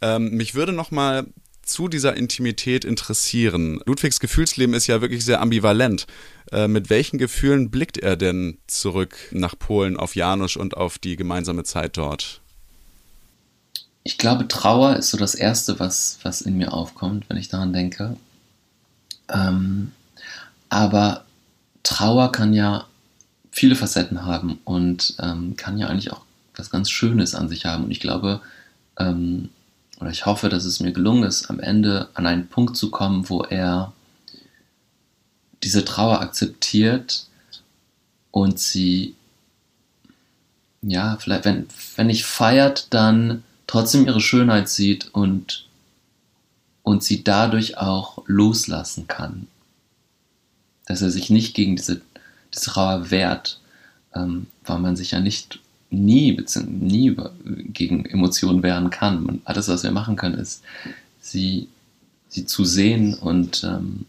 Ähm, 0.00 0.30
mich 0.30 0.54
würde 0.54 0.72
nochmal 0.72 1.26
zu 1.66 1.88
dieser 1.88 2.16
Intimität 2.16 2.84
interessieren. 2.84 3.80
Ludwigs 3.86 4.20
Gefühlsleben 4.20 4.74
ist 4.74 4.86
ja 4.86 5.00
wirklich 5.00 5.24
sehr 5.24 5.40
ambivalent. 5.40 6.06
Äh, 6.52 6.68
mit 6.68 6.90
welchen 6.90 7.18
Gefühlen 7.18 7.70
blickt 7.70 7.98
er 7.98 8.16
denn 8.16 8.58
zurück 8.66 9.16
nach 9.32 9.58
Polen 9.58 9.96
auf 9.96 10.16
Janusz 10.16 10.56
und 10.56 10.76
auf 10.76 10.98
die 10.98 11.16
gemeinsame 11.16 11.64
Zeit 11.64 11.96
dort? 11.96 12.40
Ich 14.04 14.18
glaube, 14.18 14.46
Trauer 14.46 14.96
ist 14.96 15.10
so 15.10 15.18
das 15.18 15.34
Erste, 15.34 15.80
was, 15.80 16.20
was 16.22 16.40
in 16.40 16.56
mir 16.56 16.72
aufkommt, 16.72 17.28
wenn 17.28 17.36
ich 17.36 17.48
daran 17.48 17.72
denke. 17.72 18.16
Ähm, 19.28 19.90
aber 20.68 21.24
Trauer 21.82 22.30
kann 22.30 22.54
ja 22.54 22.86
viele 23.50 23.74
Facetten 23.74 24.24
haben 24.24 24.60
und 24.64 25.16
ähm, 25.20 25.56
kann 25.56 25.78
ja 25.78 25.88
eigentlich 25.88 26.12
auch 26.12 26.22
was 26.54 26.70
ganz 26.70 26.90
Schönes 26.90 27.34
an 27.34 27.48
sich 27.48 27.66
haben. 27.66 27.84
Und 27.84 27.90
ich 27.90 28.00
glaube, 28.00 28.40
ähm, 28.98 29.48
oder 30.00 30.10
ich 30.10 30.26
hoffe, 30.26 30.48
dass 30.48 30.64
es 30.64 30.80
mir 30.80 30.92
gelungen 30.92 31.24
ist, 31.24 31.48
am 31.48 31.60
Ende 31.60 32.08
an 32.14 32.26
einen 32.26 32.48
Punkt 32.48 32.76
zu 32.76 32.90
kommen, 32.90 33.28
wo 33.28 33.42
er 33.42 33.92
diese 35.62 35.84
Trauer 35.84 36.20
akzeptiert 36.20 37.26
und 38.30 38.58
sie, 38.58 39.14
ja, 40.82 41.16
vielleicht, 41.18 41.44
wenn, 41.46 41.66
wenn 41.96 42.08
nicht 42.08 42.26
feiert, 42.26 42.92
dann 42.92 43.42
trotzdem 43.66 44.06
ihre 44.06 44.20
Schönheit 44.20 44.68
sieht 44.68 45.08
und, 45.14 45.66
und 46.82 47.02
sie 47.02 47.24
dadurch 47.24 47.78
auch 47.78 48.22
loslassen 48.26 49.06
kann. 49.06 49.46
Dass 50.84 51.02
er 51.02 51.10
sich 51.10 51.30
nicht 51.30 51.54
gegen 51.54 51.76
diese, 51.76 52.02
diese 52.54 52.66
Trauer 52.66 53.10
wehrt, 53.10 53.60
ähm, 54.14 54.48
weil 54.64 54.78
man 54.78 54.94
sich 54.94 55.12
ja 55.12 55.20
nicht 55.20 55.60
nie, 55.90 56.36
nie 56.66 57.16
gegen 57.72 58.04
Emotionen 58.06 58.62
wehren 58.62 58.90
kann. 58.90 59.26
Und 59.26 59.46
alles, 59.46 59.68
was 59.68 59.82
wir 59.82 59.92
machen 59.92 60.16
können, 60.16 60.38
ist, 60.38 60.62
sie, 61.20 61.68
sie 62.28 62.46
zu 62.46 62.64
sehen 62.64 63.14
und, 63.14 63.64
ähm, 63.64 64.06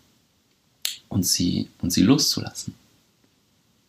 und, 1.09 1.25
sie, 1.25 1.67
und 1.81 1.91
sie 1.91 2.03
loszulassen. 2.03 2.73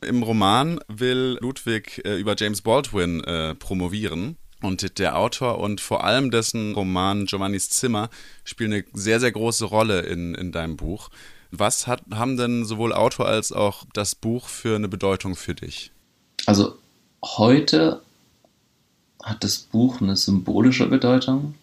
Im 0.00 0.22
Roman 0.22 0.78
will 0.88 1.38
Ludwig 1.40 2.02
äh, 2.04 2.18
über 2.20 2.36
James 2.38 2.62
Baldwin 2.62 3.22
äh, 3.24 3.54
promovieren. 3.54 4.36
Und 4.60 4.98
der 4.98 5.16
Autor 5.16 5.58
und 5.58 5.80
vor 5.80 6.02
allem 6.02 6.32
dessen 6.32 6.74
Roman 6.74 7.26
Giovannis 7.26 7.70
Zimmer 7.70 8.10
spielen 8.42 8.72
eine 8.72 8.84
sehr, 8.92 9.20
sehr 9.20 9.30
große 9.30 9.64
Rolle 9.64 10.00
in, 10.00 10.34
in 10.34 10.50
deinem 10.50 10.76
Buch. 10.76 11.10
Was 11.52 11.86
hat, 11.86 12.02
haben 12.10 12.36
denn 12.36 12.64
sowohl 12.64 12.92
Autor 12.92 13.28
als 13.28 13.52
auch 13.52 13.84
das 13.92 14.16
Buch 14.16 14.48
für 14.48 14.74
eine 14.74 14.88
Bedeutung 14.88 15.36
für 15.36 15.54
dich? 15.54 15.92
Also 16.46 16.76
heute 17.22 18.02
hat 19.22 19.44
das 19.44 19.58
Buch 19.58 20.00
eine 20.00 20.16
symbolische 20.16 20.86
Bedeutung, 20.86 21.54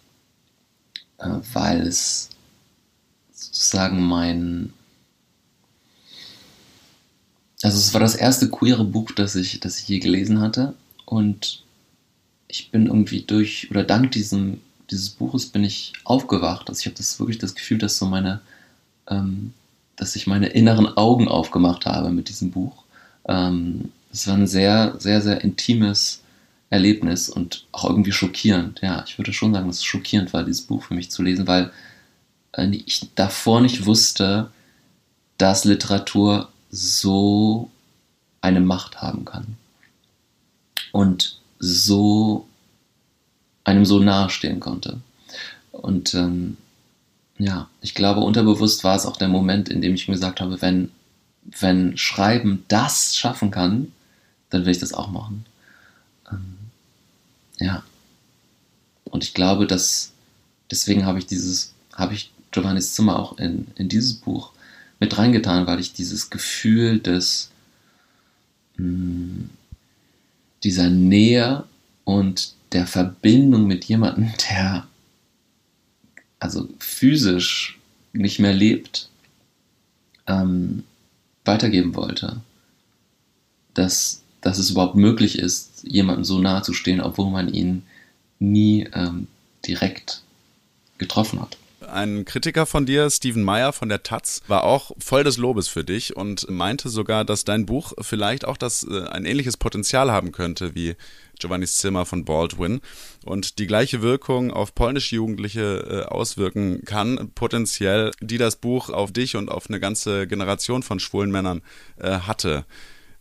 äh, 1.18 1.30
weil 1.54 1.82
es 1.82 2.30
sozusagen 3.34 4.02
mein. 4.06 4.74
Also, 7.64 7.78
es 7.78 7.94
war 7.94 8.02
das 8.02 8.16
erste 8.16 8.50
queere 8.50 8.84
Buch, 8.84 9.12
das 9.12 9.36
ich, 9.36 9.60
das 9.60 9.80
ich 9.80 9.88
je 9.88 10.00
gelesen 10.00 10.42
hatte. 10.42 10.76
Und 11.06 11.64
ich 12.48 12.70
bin 12.70 12.88
irgendwie 12.88 13.22
durch, 13.22 13.72
oder 13.72 13.84
dank 13.84 14.12
diesem, 14.12 14.62
dieses 14.92 15.10
Buches 15.10 15.48
bin 15.48 15.64
ich 15.64 15.94
aufgewacht. 16.04 16.70
Also, 16.70 16.82
ich 16.82 16.86
habe 16.86 16.98
das 16.98 17.20
wirklich 17.20 17.40
das 17.40 17.56
Gefühl, 17.56 17.78
dass 17.78 17.98
so 17.98 18.06
meine. 18.06 18.42
Ähm, 19.08 19.54
dass 19.96 20.16
ich 20.16 20.28
meine 20.28 20.48
inneren 20.48 20.88
Augen 20.98 21.28
aufgemacht 21.28 21.86
habe 21.86 22.10
mit 22.10 22.30
diesem 22.30 22.52
Buch. 22.52 22.84
Ähm, 23.28 23.92
es 24.16 24.28
war 24.28 24.36
ein 24.36 24.48
sehr, 24.48 24.96
sehr, 24.98 25.22
sehr 25.22 25.42
intimes 25.42 26.24
Erlebnis 26.70 27.30
und 27.30 27.66
auch 27.74 27.84
irgendwie 27.90 28.14
schockierend. 28.14 28.80
Ja, 28.82 29.04
ich 29.06 29.18
würde 29.18 29.34
schon 29.34 29.54
sagen, 29.54 29.68
dass 29.68 29.78
es 29.78 29.84
schockierend 29.84 30.34
war, 30.34 30.44
dieses 30.44 30.62
Buch 30.62 30.84
für 30.84 30.94
mich 30.94 31.12
zu 31.12 31.22
lesen, 31.22 31.48
weil 31.48 31.72
äh, 32.54 32.68
ich 32.86 33.10
davor 33.16 33.62
nicht 33.62 33.86
wusste, 33.86 34.52
dass 35.38 35.66
Literatur 35.66 36.50
so 36.72 37.70
eine 38.42 38.62
Macht 38.62 39.02
haben 39.02 39.26
kann. 39.26 39.58
Und 40.94 41.38
so 41.60 42.48
einem 43.66 43.86
so 43.86 44.00
nahestehen 44.00 44.62
konnte. 44.62 45.02
Und 45.72 46.14
ähm, 46.14 46.56
ja, 47.38 47.68
ich 47.82 47.96
glaube, 47.96 48.22
unterbewusst 48.22 48.86
war 48.86 48.96
es 48.96 49.06
auch 49.06 49.18
der 49.18 49.28
Moment, 49.28 49.68
in 49.68 49.82
dem 49.82 49.94
ich 49.94 50.08
mir 50.08 50.14
gesagt 50.14 50.40
habe, 50.40 50.62
wenn, 50.62 50.92
wenn 51.44 51.98
Schreiben 51.98 52.64
das 52.70 53.18
schaffen 53.18 53.52
kann, 53.52 53.92
dann 54.56 54.66
will 54.66 54.72
ich 54.72 54.80
das 54.80 54.94
auch 54.94 55.12
machen. 55.12 55.46
Ähm, 56.32 56.58
ja. 57.60 57.84
Und 59.04 59.24
ich 59.24 59.34
glaube, 59.34 59.68
dass 59.68 60.14
deswegen 60.72 61.06
habe 61.06 61.20
ich 61.20 61.26
dieses, 61.26 61.74
habe 61.94 62.14
ich 62.14 62.32
Giovannis 62.52 62.94
Zimmer 62.94 63.20
auch 63.20 63.38
in, 63.38 63.68
in 63.76 63.90
dieses 63.90 64.14
Buch 64.14 64.52
mit 65.00 65.18
reingetan, 65.18 65.68
weil 65.68 65.80
ich 65.80 65.94
dieses 65.94 66.30
Gefühl 66.30 67.00
des 67.00 67.50
mh, 68.78 68.88
mm, 68.88 69.50
dieser 70.64 70.90
Nähe 70.90 71.66
und 72.06 72.54
der 72.72 72.88
Verbindung 72.88 73.68
mit 73.68 73.86
jemandem, 73.86 74.32
der 74.50 74.88
also 76.40 76.68
physisch 76.80 77.78
nicht 78.14 78.40
mehr 78.40 78.54
lebt, 78.54 79.10
ähm, 80.28 80.84
weitergeben 81.44 81.96
wollte. 81.96 82.42
Dass 83.74 84.22
dass 84.46 84.60
es 84.60 84.70
überhaupt 84.70 84.94
möglich 84.94 85.40
ist, 85.40 85.84
jemandem 85.88 86.24
so 86.24 86.38
nahe 86.38 86.62
zu 86.62 86.74
stehen, 86.74 87.02
obwohl 87.02 87.32
man 87.32 87.52
ihn 87.52 87.82
nie 88.38 88.88
ähm, 88.94 89.28
direkt 89.66 90.22
getroffen 91.00 91.42
hat. 91.42 91.58
Ein 91.82 92.26
Kritiker 92.26 92.68
von 92.68 92.86
dir, 92.86 93.10
Stephen 93.10 93.44
Meyer 93.44 93.74
von 93.74 93.90
der 93.90 94.04
Taz, 94.04 94.42
war 94.48 94.64
auch 94.64 94.92
voll 95.00 95.24
des 95.24 95.38
Lobes 95.38 95.68
für 95.68 95.84
dich 95.84 96.16
und 96.16 96.48
meinte 96.48 96.90
sogar, 96.90 97.26
dass 97.26 97.44
dein 97.44 97.66
Buch 97.66 97.94
vielleicht 98.02 98.46
auch 98.46 98.58
das, 98.58 98.84
äh, 98.88 99.08
ein 99.08 99.26
ähnliches 99.26 99.58
Potenzial 99.58 100.12
haben 100.12 100.32
könnte 100.32 100.76
wie 100.76 100.96
Giovannis 101.40 101.80
Zimmer 101.80 102.06
von 102.06 102.24
Baldwin 102.24 102.82
und 103.26 103.58
die 103.58 103.66
gleiche 103.66 104.04
Wirkung 104.04 104.52
auf 104.52 104.76
polnische 104.76 105.16
Jugendliche 105.16 106.06
äh, 106.06 106.14
auswirken 106.14 106.84
kann, 106.86 107.32
potenziell, 107.34 108.12
die 108.22 108.38
das 108.38 108.58
Buch 108.58 108.92
auf 108.92 109.12
dich 109.12 109.36
und 109.38 109.50
auf 109.50 109.70
eine 109.70 109.80
ganze 109.80 110.28
Generation 110.28 110.84
von 110.84 111.00
schwulen 111.00 111.32
Männern 111.32 111.64
äh, 111.98 112.20
hatte. 112.20 112.66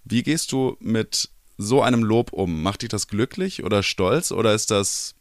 Wie 0.05 0.23
gehst 0.23 0.53
du 0.53 0.77
mit 0.81 1.31
so 1.57 1.83
einem 1.83 2.03
Lob 2.03 2.33
um? 2.33 2.63
Macht 2.63 2.83
dich 2.83 2.89
das 2.89 3.09
glücklich 3.09 3.65
oder 3.65 3.83
stolz 3.83 4.33
oder 4.33 4.55
ist 4.55 4.71
das 4.71 5.15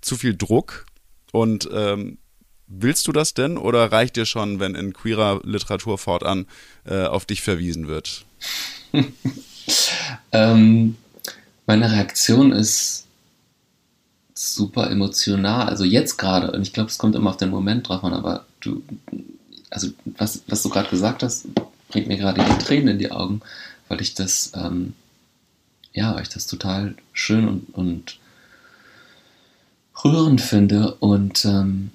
zu 0.00 0.16
viel 0.16 0.36
Druck? 0.36 0.86
Und 1.32 1.68
ähm, 1.72 2.18
willst 2.66 3.06
du 3.06 3.12
das 3.12 3.34
denn 3.34 3.58
oder 3.58 3.92
reicht 3.92 4.16
dir 4.16 4.26
schon, 4.26 4.60
wenn 4.60 4.74
in 4.74 4.92
queerer 4.92 5.40
Literatur 5.44 5.98
fortan 5.98 6.46
äh, 6.84 7.04
auf 7.04 7.26
dich 7.26 7.42
verwiesen 7.42 7.88
wird? 7.88 8.24
ähm, 10.32 10.96
meine 11.66 11.92
Reaktion 11.92 12.52
ist 12.52 13.06
super 14.34 14.90
emotional. 14.90 15.68
Also 15.68 15.84
jetzt 15.84 16.16
gerade, 16.16 16.52
und 16.52 16.62
ich 16.62 16.72
glaube, 16.72 16.88
es 16.88 16.98
kommt 16.98 17.14
immer 17.14 17.30
auf 17.30 17.36
den 17.36 17.50
Moment 17.50 17.88
drauf 17.88 18.02
an, 18.04 18.14
aber 18.14 18.46
du, 18.60 18.82
also 19.68 19.90
was, 20.04 20.42
was 20.46 20.62
du 20.62 20.70
gerade 20.70 20.88
gesagt 20.88 21.22
hast, 21.22 21.46
bringt 21.88 22.08
mir 22.08 22.16
gerade 22.16 22.42
die 22.42 22.64
Tränen 22.64 22.88
in 22.88 22.98
die 22.98 23.10
Augen 23.10 23.42
weil 23.90 24.00
ich 24.00 24.14
das, 24.14 24.52
ähm, 24.54 24.94
ja, 25.92 26.14
weil 26.14 26.22
ich 26.22 26.28
das 26.28 26.46
total 26.46 26.94
schön 27.12 27.46
und, 27.48 27.74
und 27.74 28.18
rührend 30.02 30.40
finde. 30.40 30.94
Und 30.94 31.44
ähm, 31.44 31.90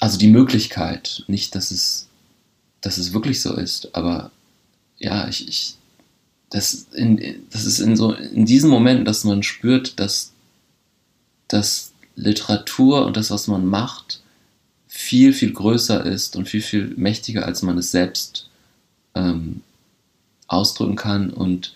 also 0.00 0.18
die 0.18 0.28
Möglichkeit, 0.28 1.24
nicht, 1.28 1.54
dass 1.54 1.70
es, 1.70 2.08
dass 2.80 2.98
es 2.98 3.12
wirklich 3.12 3.40
so 3.40 3.54
ist, 3.54 3.94
aber 3.94 4.32
ja, 4.98 5.28
ich, 5.28 5.48
ich 5.48 5.74
das, 6.50 6.88
in, 6.92 7.46
das 7.50 7.64
ist 7.64 7.78
in 7.78 7.96
so 7.96 8.12
in 8.14 8.44
diesem 8.44 8.70
Moment, 8.70 9.06
dass 9.06 9.22
man 9.22 9.44
spürt, 9.44 10.00
dass, 10.00 10.32
dass 11.46 11.92
Literatur 12.16 13.06
und 13.06 13.16
das, 13.16 13.30
was 13.30 13.46
man 13.46 13.64
macht, 13.64 14.20
viel, 14.88 15.32
viel 15.32 15.52
größer 15.52 16.04
ist 16.04 16.34
und 16.34 16.48
viel, 16.48 16.62
viel 16.62 16.94
mächtiger, 16.96 17.46
als 17.46 17.62
man 17.62 17.78
es 17.78 17.92
selbst 17.92 18.48
ähm, 19.14 19.62
ausdrücken 20.48 20.96
kann 20.96 21.30
und 21.30 21.74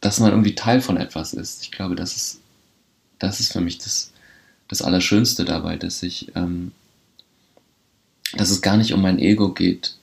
dass 0.00 0.20
man 0.20 0.30
irgendwie 0.30 0.54
Teil 0.54 0.80
von 0.80 0.96
etwas 0.96 1.34
ist. 1.34 1.62
Ich 1.62 1.70
glaube, 1.70 1.96
das 1.96 2.16
ist, 2.16 2.40
das 3.18 3.40
ist 3.40 3.52
für 3.52 3.60
mich 3.60 3.78
das, 3.78 4.12
das 4.68 4.80
Allerschönste 4.80 5.44
dabei, 5.44 5.76
dass 5.76 6.02
ich, 6.02 6.34
ähm, 6.36 6.72
dass 8.34 8.50
es 8.50 8.62
gar 8.62 8.76
nicht 8.76 8.92
um 8.92 9.02
mein 9.02 9.18
Ego 9.18 9.52
geht. 9.52 9.96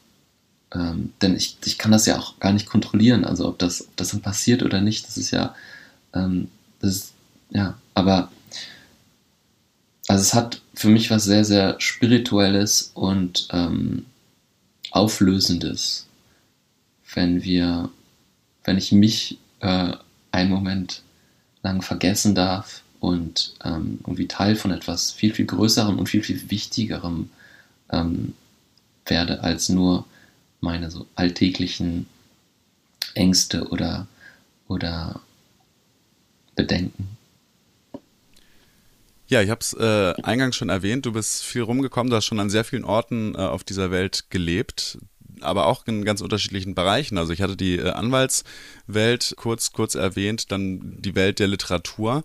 Ähm, 0.73 1.13
denn 1.21 1.35
ich, 1.35 1.57
ich 1.63 1.77
kann 1.77 1.91
das 1.91 2.05
ja 2.05 2.19
auch 2.19 2.39
gar 2.39 2.51
nicht 2.51 2.65
kontrollieren. 2.65 3.23
Also 3.23 3.47
ob 3.47 3.57
das, 3.57 3.87
ob 3.87 3.95
das 3.95 4.09
dann 4.09 4.21
passiert 4.21 4.63
oder 4.63 4.81
nicht, 4.81 5.07
das 5.07 5.17
ist 5.17 5.31
ja, 5.31 5.55
ähm, 6.13 6.49
das 6.81 6.95
ist, 6.95 7.13
ja, 7.51 7.77
aber 7.93 8.29
also 10.07 10.21
es 10.21 10.33
hat 10.33 10.61
für 10.73 10.89
mich 10.89 11.09
was 11.09 11.23
sehr, 11.23 11.45
sehr 11.45 11.79
Spirituelles 11.79 12.91
und 12.93 13.47
ähm, 13.51 14.05
Auflösendes 14.91 16.05
wenn 17.15 17.43
wir, 17.43 17.89
wenn 18.63 18.77
ich 18.77 18.91
mich 18.91 19.37
äh, 19.59 19.93
einen 20.31 20.49
Moment 20.49 21.01
lang 21.63 21.81
vergessen 21.81 22.35
darf 22.35 22.83
und 22.99 23.55
ähm, 23.63 23.99
irgendwie 24.01 24.27
Teil 24.27 24.55
von 24.55 24.71
etwas 24.71 25.11
viel, 25.11 25.33
viel 25.33 25.45
Größerem 25.45 25.97
und 25.97 26.09
viel, 26.09 26.23
viel 26.23 26.49
Wichtigerem 26.49 27.29
ähm, 27.91 28.33
werde 29.05 29.41
als 29.41 29.69
nur 29.69 30.05
meine 30.61 30.91
so 30.91 31.07
alltäglichen 31.15 32.07
Ängste 33.13 33.67
oder, 33.69 34.07
oder 34.67 35.21
Bedenken. 36.55 37.17
Ja, 39.27 39.41
ich 39.41 39.49
habe 39.49 39.61
es 39.61 39.73
äh, 39.73 40.13
eingangs 40.21 40.55
schon 40.55 40.69
erwähnt, 40.69 41.05
du 41.05 41.11
bist 41.11 41.43
viel 41.43 41.63
rumgekommen, 41.63 42.11
du 42.11 42.15
hast 42.15 42.25
schon 42.25 42.39
an 42.39 42.49
sehr 42.49 42.63
vielen 42.63 42.85
Orten 42.85 43.33
äh, 43.33 43.39
auf 43.39 43.63
dieser 43.63 43.89
Welt 43.89 44.25
gelebt, 44.29 44.99
aber 45.41 45.67
auch 45.67 45.85
in 45.87 46.05
ganz 46.05 46.21
unterschiedlichen 46.21 46.75
Bereichen. 46.75 47.17
Also 47.17 47.33
ich 47.33 47.41
hatte 47.41 47.57
die 47.57 47.77
äh, 47.77 47.89
Anwaltswelt 47.91 49.35
kurz, 49.37 49.71
kurz 49.71 49.95
erwähnt, 49.95 50.51
dann 50.51 50.97
die 50.99 51.15
Welt 51.15 51.39
der 51.39 51.47
Literatur. 51.47 52.23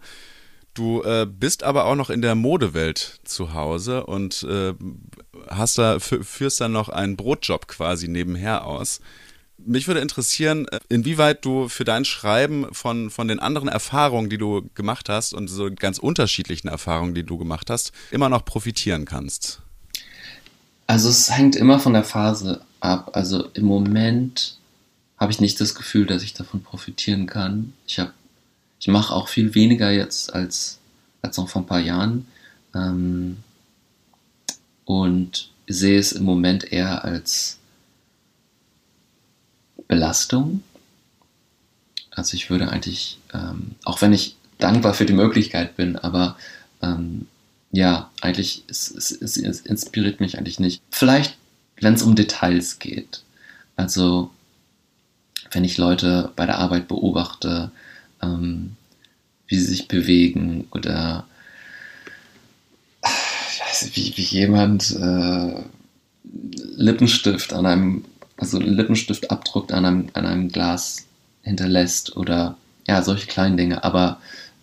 Du 0.75 1.03
äh, 1.03 1.27
bist 1.27 1.65
aber 1.65 1.87
auch 1.87 1.97
noch 1.97 2.11
in 2.11 2.23
der 2.23 2.35
Modewelt 2.35 3.21
zu 3.25 3.55
Hause 3.55 4.07
und 4.07 4.45
äh, 4.45 4.75
hast 5.49 5.79
da, 5.79 5.99
führst 5.99 6.61
dann 6.61 6.73
noch 6.73 6.89
einen 6.89 7.17
Brotjob 7.17 7.67
quasi 7.67 8.09
nebenher 8.09 8.67
aus. 8.67 9.01
Mich 9.59 9.89
würde 9.89 10.01
interessieren, 10.01 10.69
äh, 10.69 10.79
inwieweit 10.89 11.45
du 11.45 11.69
für 11.69 11.85
dein 11.85 12.05
Schreiben 12.05 12.67
von, 12.73 13.11
von 13.11 13.29
den 13.29 13.41
anderen 13.41 13.69
Erfahrungen, 13.69 14.31
die 14.31 14.39
du 14.39 14.71
gemacht 14.75 15.09
hast 15.09 15.35
und 15.35 15.49
so 15.49 15.69
ganz 15.75 15.99
unterschiedlichen 15.99 16.69
Erfahrungen, 16.69 17.15
die 17.15 17.25
du 17.25 17.37
gemacht 17.37 17.69
hast, 17.69 17.93
immer 18.11 18.29
noch 18.29 18.45
profitieren 18.45 19.05
kannst. 19.05 19.61
Also 20.87 21.09
es 21.09 21.31
hängt 21.31 21.57
immer 21.57 21.79
von 21.79 21.93
der 21.93 22.05
Phase 22.05 22.63
ab. 22.81 23.11
Also 23.15 23.49
im 23.55 23.65
Moment 23.65 24.57
habe 25.19 25.33
ich 25.33 25.41
nicht 25.41 25.61
das 25.61 25.75
Gefühl, 25.75 26.07
dass 26.07 26.23
ich 26.23 26.35
davon 26.35 26.63
profitieren 26.63 27.27
kann. 27.27 27.73
Ich 27.87 27.99
habe, 27.99 28.13
ich 28.79 28.89
mache 28.89 29.15
auch 29.15 29.29
viel 29.29 29.55
weniger 29.55 29.91
jetzt 29.91 30.35
als, 30.35 30.79
als 31.23 31.37
noch 31.37 31.49
vor 31.49 31.63
ein 31.63 31.67
paar 31.67 31.81
Jahren. 31.81 32.27
Ähm, 32.75 33.39
und 34.85 35.51
sehe 35.69 35.99
es 35.99 36.13
im 36.13 36.25
Moment 36.25 36.73
eher 36.73 37.05
als 37.05 37.59
Belastung. 39.87 40.63
Also 42.11 42.35
ich 42.35 42.51
würde 42.51 42.71
eigentlich, 42.71 43.19
ähm, 43.33 43.77
auch 43.85 44.03
wenn 44.03 44.13
ich 44.13 44.37
dankbar 44.59 44.95
für 44.95 45.07
die 45.07 45.13
Möglichkeit 45.13 45.77
bin, 45.77 45.97
aber 45.97 46.37
ähm, 46.83 47.27
ja, 47.73 48.11
eigentlich 48.21 48.65
es, 48.69 48.91
es, 48.91 49.13
es, 49.13 49.37
inspiriert 49.61 50.21
mich 50.21 50.39
eigentlich 50.39 50.59
nicht. 50.59 50.83
Vielleicht, 50.91 51.37
wenn 51.81 51.95
es 51.95 52.03
um 52.03 52.15
Details 52.15 52.79
geht. 52.79 53.23
Also 53.77 54.31
wenn 55.51 55.65
ich 55.65 55.79
Leute 55.79 56.31
bei 56.37 56.47
der 56.47 56.59
Arbeit 56.59 56.89
beobachte, 56.89 57.71
ähm, 58.23 58.77
wie 59.47 59.59
sie 59.59 59.67
sich 59.67 59.89
bewegen 59.89 60.69
oder 60.71 61.27
weiß 63.03 63.91
wie, 63.95 64.13
wie 64.17 64.23
jemand 64.23 64.91
äh, 64.93 65.63
Lippenstift 66.77 67.53
an 67.53 67.67
einem 67.67 68.05
also 68.41 68.59
Lippenstiftabdruck 68.59 69.73
an 69.73 69.85
einem, 69.85 70.09
an 70.15 70.27
einem 70.27 70.49
Glas 70.49 71.07
hinterlässt 71.43 72.17
oder 72.17 72.57
ja, 72.89 73.03
solche 73.03 73.27
kleinen 73.27 73.57
Dinge. 73.57 73.85
Aber 73.85 74.19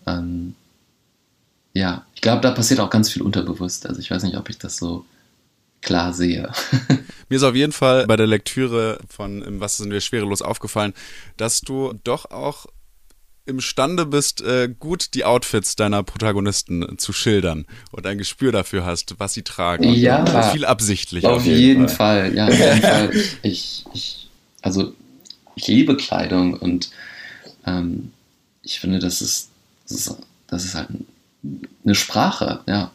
ähm, 0.06 0.54
ja, 1.74 2.04
ich 2.14 2.20
glaube, 2.20 2.40
da 2.42 2.50
passiert 2.50 2.80
auch 2.80 2.90
ganz 2.90 3.10
viel 3.10 3.22
unterbewusst. 3.22 3.86
Also 3.86 4.00
ich 4.00 4.10
weiß 4.10 4.24
nicht, 4.24 4.36
ob 4.36 4.50
ich 4.50 4.58
das 4.58 4.76
so 4.76 5.04
klar 5.82 6.12
sehe. 6.12 6.50
Mir 7.28 7.36
ist 7.36 7.42
auf 7.42 7.54
jeden 7.54 7.72
Fall 7.72 8.06
bei 8.06 8.16
der 8.16 8.26
Lektüre 8.26 8.98
von 9.08 9.60
Was 9.60 9.76
sind 9.76 9.90
wir 9.90 10.00
schwerelos 10.00 10.42
aufgefallen, 10.42 10.94
dass 11.36 11.60
du 11.60 11.94
doch 12.04 12.30
auch 12.30 12.66
imstande 13.48 14.04
bist, 14.06 14.42
äh, 14.42 14.68
gut 14.68 15.14
die 15.14 15.24
Outfits 15.24 15.74
deiner 15.74 16.02
Protagonisten 16.02 16.98
zu 16.98 17.12
schildern 17.12 17.64
und 17.90 18.06
ein 18.06 18.18
Gespür 18.18 18.52
dafür 18.52 18.84
hast, 18.84 19.14
was 19.18 19.32
sie 19.32 19.42
tragen. 19.42 19.84
Ja, 19.94 20.50
viel 20.52 20.64
absichtlich. 20.66 21.24
Auf, 21.24 21.38
auf 21.38 21.46
jeden, 21.46 21.58
jeden 21.58 21.88
Fall. 21.88 22.30
Fall. 22.30 22.36
Ja, 22.36 22.46
auf 22.46 22.58
jeden 22.58 22.82
Fall. 22.82 23.10
Ich, 23.42 23.84
ich, 23.94 24.28
also 24.60 24.92
ich 25.56 25.66
liebe 25.66 25.96
Kleidung 25.96 26.54
und 26.54 26.90
ähm, 27.66 28.12
ich 28.62 28.80
finde, 28.80 28.98
das 28.98 29.22
ist, 29.22 29.48
das 29.88 29.98
ist, 29.98 30.16
das 30.46 30.64
ist 30.64 30.74
halt 30.74 30.88
eine 31.84 31.94
Sprache, 31.94 32.60
ja, 32.66 32.90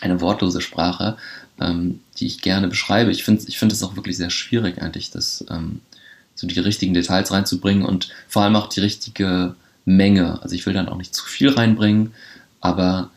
eine 0.00 0.20
wortlose 0.20 0.60
Sprache, 0.60 1.16
ähm, 1.60 2.00
die 2.18 2.26
ich 2.26 2.40
gerne 2.40 2.68
beschreibe. 2.68 3.10
Ich 3.10 3.24
finde, 3.24 3.44
ich 3.46 3.58
finde 3.58 3.74
es 3.74 3.82
auch 3.82 3.96
wirklich 3.96 4.16
sehr 4.16 4.30
schwierig 4.30 4.80
eigentlich, 4.80 5.10
das 5.10 5.44
ähm, 5.50 5.80
so 6.34 6.46
die 6.46 6.60
richtigen 6.60 6.94
Details 6.94 7.32
reinzubringen 7.32 7.84
und 7.84 8.10
vor 8.28 8.42
allem 8.42 8.56
auch 8.56 8.68
die 8.68 8.80
richtige 8.80 9.54
Menge. 9.84 10.40
Also 10.42 10.54
ich 10.54 10.66
will 10.66 10.74
dann 10.74 10.88
auch 10.88 10.96
nicht 10.96 11.14
zu 11.14 11.24
viel 11.24 11.50
reinbringen, 11.50 12.12
aber 12.60 13.10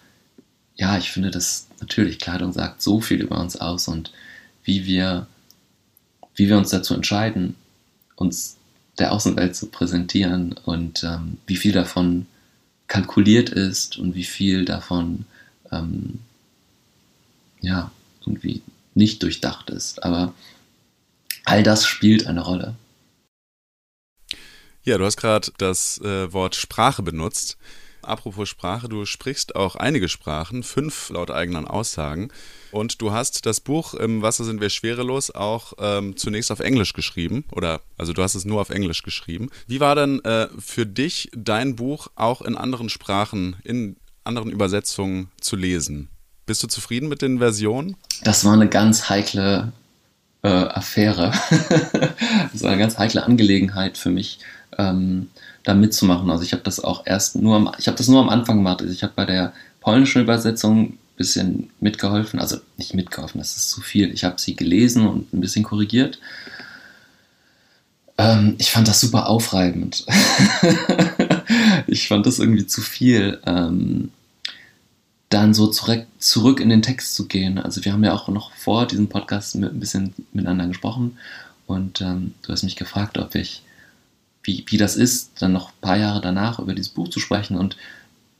ja, 0.76 0.98
ich 0.98 1.12
finde, 1.12 1.30
dass 1.30 1.68
natürlich 1.80 2.20
Kleidung 2.20 2.54
sagt 2.54 2.82
so 2.82 3.02
viel 3.02 3.22
über 3.22 3.40
uns 3.40 3.58
aus 3.58 3.88
und 3.88 4.12
wie 4.64 4.86
wir, 4.86 5.28
wie 6.36 6.48
wir 6.48 6.58
uns 6.58 6.70
dazu 6.70 6.94
entscheiden, 6.94 7.56
uns 8.16 8.58
der 8.98 9.12
Außenwelt 9.12 9.56
zu 9.56 9.68
präsentieren 9.68 10.54
und 10.66 11.04
ähm, 11.04 11.38
wie 11.46 11.58
viel 11.58 11.72
davon 11.72 12.26
kalkuliert 12.88 13.50
ist 13.50 13.98
und 13.98 14.16
wie 14.16 14.24
viel 14.24 14.66
davon 14.66 15.26
ähm, 15.72 16.20
ja 17.62 17.92
irgendwie 18.32 18.62
nicht 18.94 19.22
durchdacht 19.24 19.70
ist. 19.70 20.04
Aber 20.04 20.34
all 21.46 21.64
das 21.64 21.86
spielt 21.86 22.28
eine 22.28 22.42
Rolle. 22.42 22.76
Ja, 24.84 24.98
du 24.98 25.06
hast 25.06 25.18
gerade 25.18 25.52
das 25.58 26.00
äh, 26.00 26.34
Wort 26.34 26.56
Sprache 26.56 27.04
benutzt. 27.04 27.58
Apropos 28.02 28.50
Sprache, 28.50 28.90
du 28.90 29.06
sprichst 29.06 29.56
auch 29.56 29.76
einige 29.76 30.10
Sprachen, 30.10 30.64
fünf 30.64 31.12
laut 31.12 31.30
eigenen 31.30 31.68
Aussagen. 31.68 32.32
Und 32.72 33.00
du 33.00 33.12
hast 33.12 33.46
das 33.46 33.60
Buch 33.60 33.94
Im 33.94 34.24
Wasser 34.24 34.44
sind 34.44 34.60
wir 34.60 34.72
schwerelos 34.72 35.30
auch 35.30 35.74
ähm, 35.78 36.18
zunächst 36.18 36.52
auf 36.52 36.62
Englisch 36.62 36.94
geschrieben. 36.94 37.46
Oder 37.52 37.82
also 37.98 38.14
du 38.14 38.24
hast 38.24 38.34
es 38.34 38.44
nur 38.44 38.60
auf 38.60 38.72
Englisch 38.72 39.04
geschrieben. 39.04 39.52
Wie 39.68 39.80
war 39.80 39.94
denn 39.94 40.20
äh, 40.26 40.48
für 40.58 40.88
dich 40.88 41.30
dein 41.36 41.76
Buch 41.76 42.08
auch 42.16 42.42
in 42.42 42.58
anderen 42.58 42.90
Sprachen, 42.90 43.58
in 43.64 43.98
anderen 44.24 44.50
Übersetzungen 44.50 45.30
zu 45.40 45.56
lesen? 45.56 46.10
Bist 46.46 46.64
du 46.64 46.68
zufrieden 46.68 47.08
mit 47.08 47.22
den 47.22 47.40
Versionen? 47.40 47.96
Das 48.24 48.46
war 48.46 48.54
eine 48.54 48.68
ganz 48.68 49.10
heikle 49.10 49.72
äh, 50.44 50.48
Affäre. 50.48 51.32
das 52.52 52.64
war 52.64 52.72
eine 52.72 52.80
ganz 52.80 52.98
heikle 52.98 53.24
Angelegenheit 53.24 53.98
für 53.98 54.10
mich 54.10 54.40
ähm, 54.78 55.30
da 55.64 55.74
mitzumachen. 55.74 56.30
Also 56.30 56.44
ich 56.44 56.54
habe 56.54 56.64
das 56.64 56.80
auch 56.80 57.06
erst 57.06 57.36
nur 57.36 57.56
am, 57.56 57.72
ich 57.78 57.88
habe 57.88 57.98
das 57.98 58.08
nur 58.08 58.22
am 58.22 58.30
Anfang 58.30 58.58
gemacht. 58.58 58.82
Also 58.82 58.94
ich 58.94 59.04
habe 59.04 59.14
bei 59.16 59.26
der 59.26 59.54
polnischen 59.80 60.22
Übersetzung 60.22 60.82
ein 60.82 61.00
bisschen 61.16 61.70
mitgeholfen, 61.80 62.40
also 62.40 62.58
nicht 62.78 62.94
mitgeholfen, 62.94 63.40
das 63.40 63.56
ist 63.56 63.70
zu 63.70 63.82
viel. 63.82 64.12
Ich 64.12 64.24
habe 64.24 64.40
sie 64.40 64.56
gelesen 64.56 65.08
und 65.08 65.34
ein 65.34 65.42
bisschen 65.42 65.64
korrigiert. 65.64 66.20
Ähm, 68.18 68.56
ich 68.58 68.72
fand 68.72 68.88
das 68.88 69.00
super 69.00 69.28
aufreibend. 69.28 70.06
ich 71.88 72.08
fand 72.08 72.26
das 72.26 72.40
irgendwie 72.40 72.68
zu 72.68 72.82
viel. 72.82 73.40
Ähm, 73.46 74.12
dann 75.32 75.54
so 75.54 75.68
zurück, 75.68 76.06
zurück 76.20 76.60
in 76.60 76.70
den 76.70 76.82
Text 76.82 77.16
zu 77.16 77.28
gehen. 77.28 77.58
Also 77.58 77.84
wir 77.84 77.94
haben 77.94 78.04
ja 78.04 78.14
auch 78.14 78.28
noch 78.28 78.54
vor 78.54 78.86
diesem 78.86 79.10
Podcast 79.10 79.56
mit, 79.56 79.74
ein 79.74 79.80
bisschen 79.80 80.14
miteinander 80.34 80.68
gesprochen 80.68 81.18
und 81.66 82.02
ähm, 82.02 82.34
du 82.42 82.52
hast 82.52 82.64
mich 82.64 82.76
gefragt, 82.76 83.18
ob 83.18 83.34
ich 83.34 83.64
wie, 84.44 84.66
wie 84.68 84.78
das 84.78 84.96
ist, 84.96 85.42
dann 85.42 85.54
noch 85.54 85.70
ein 85.70 85.82
paar 85.82 85.98
Jahre 85.98 86.22
danach 86.22 86.60
über 86.60 86.74
dieses 86.74 86.92
Buch 86.92 87.10
zu 87.10 87.20
sprechen. 87.20 87.58
Und 87.58 87.78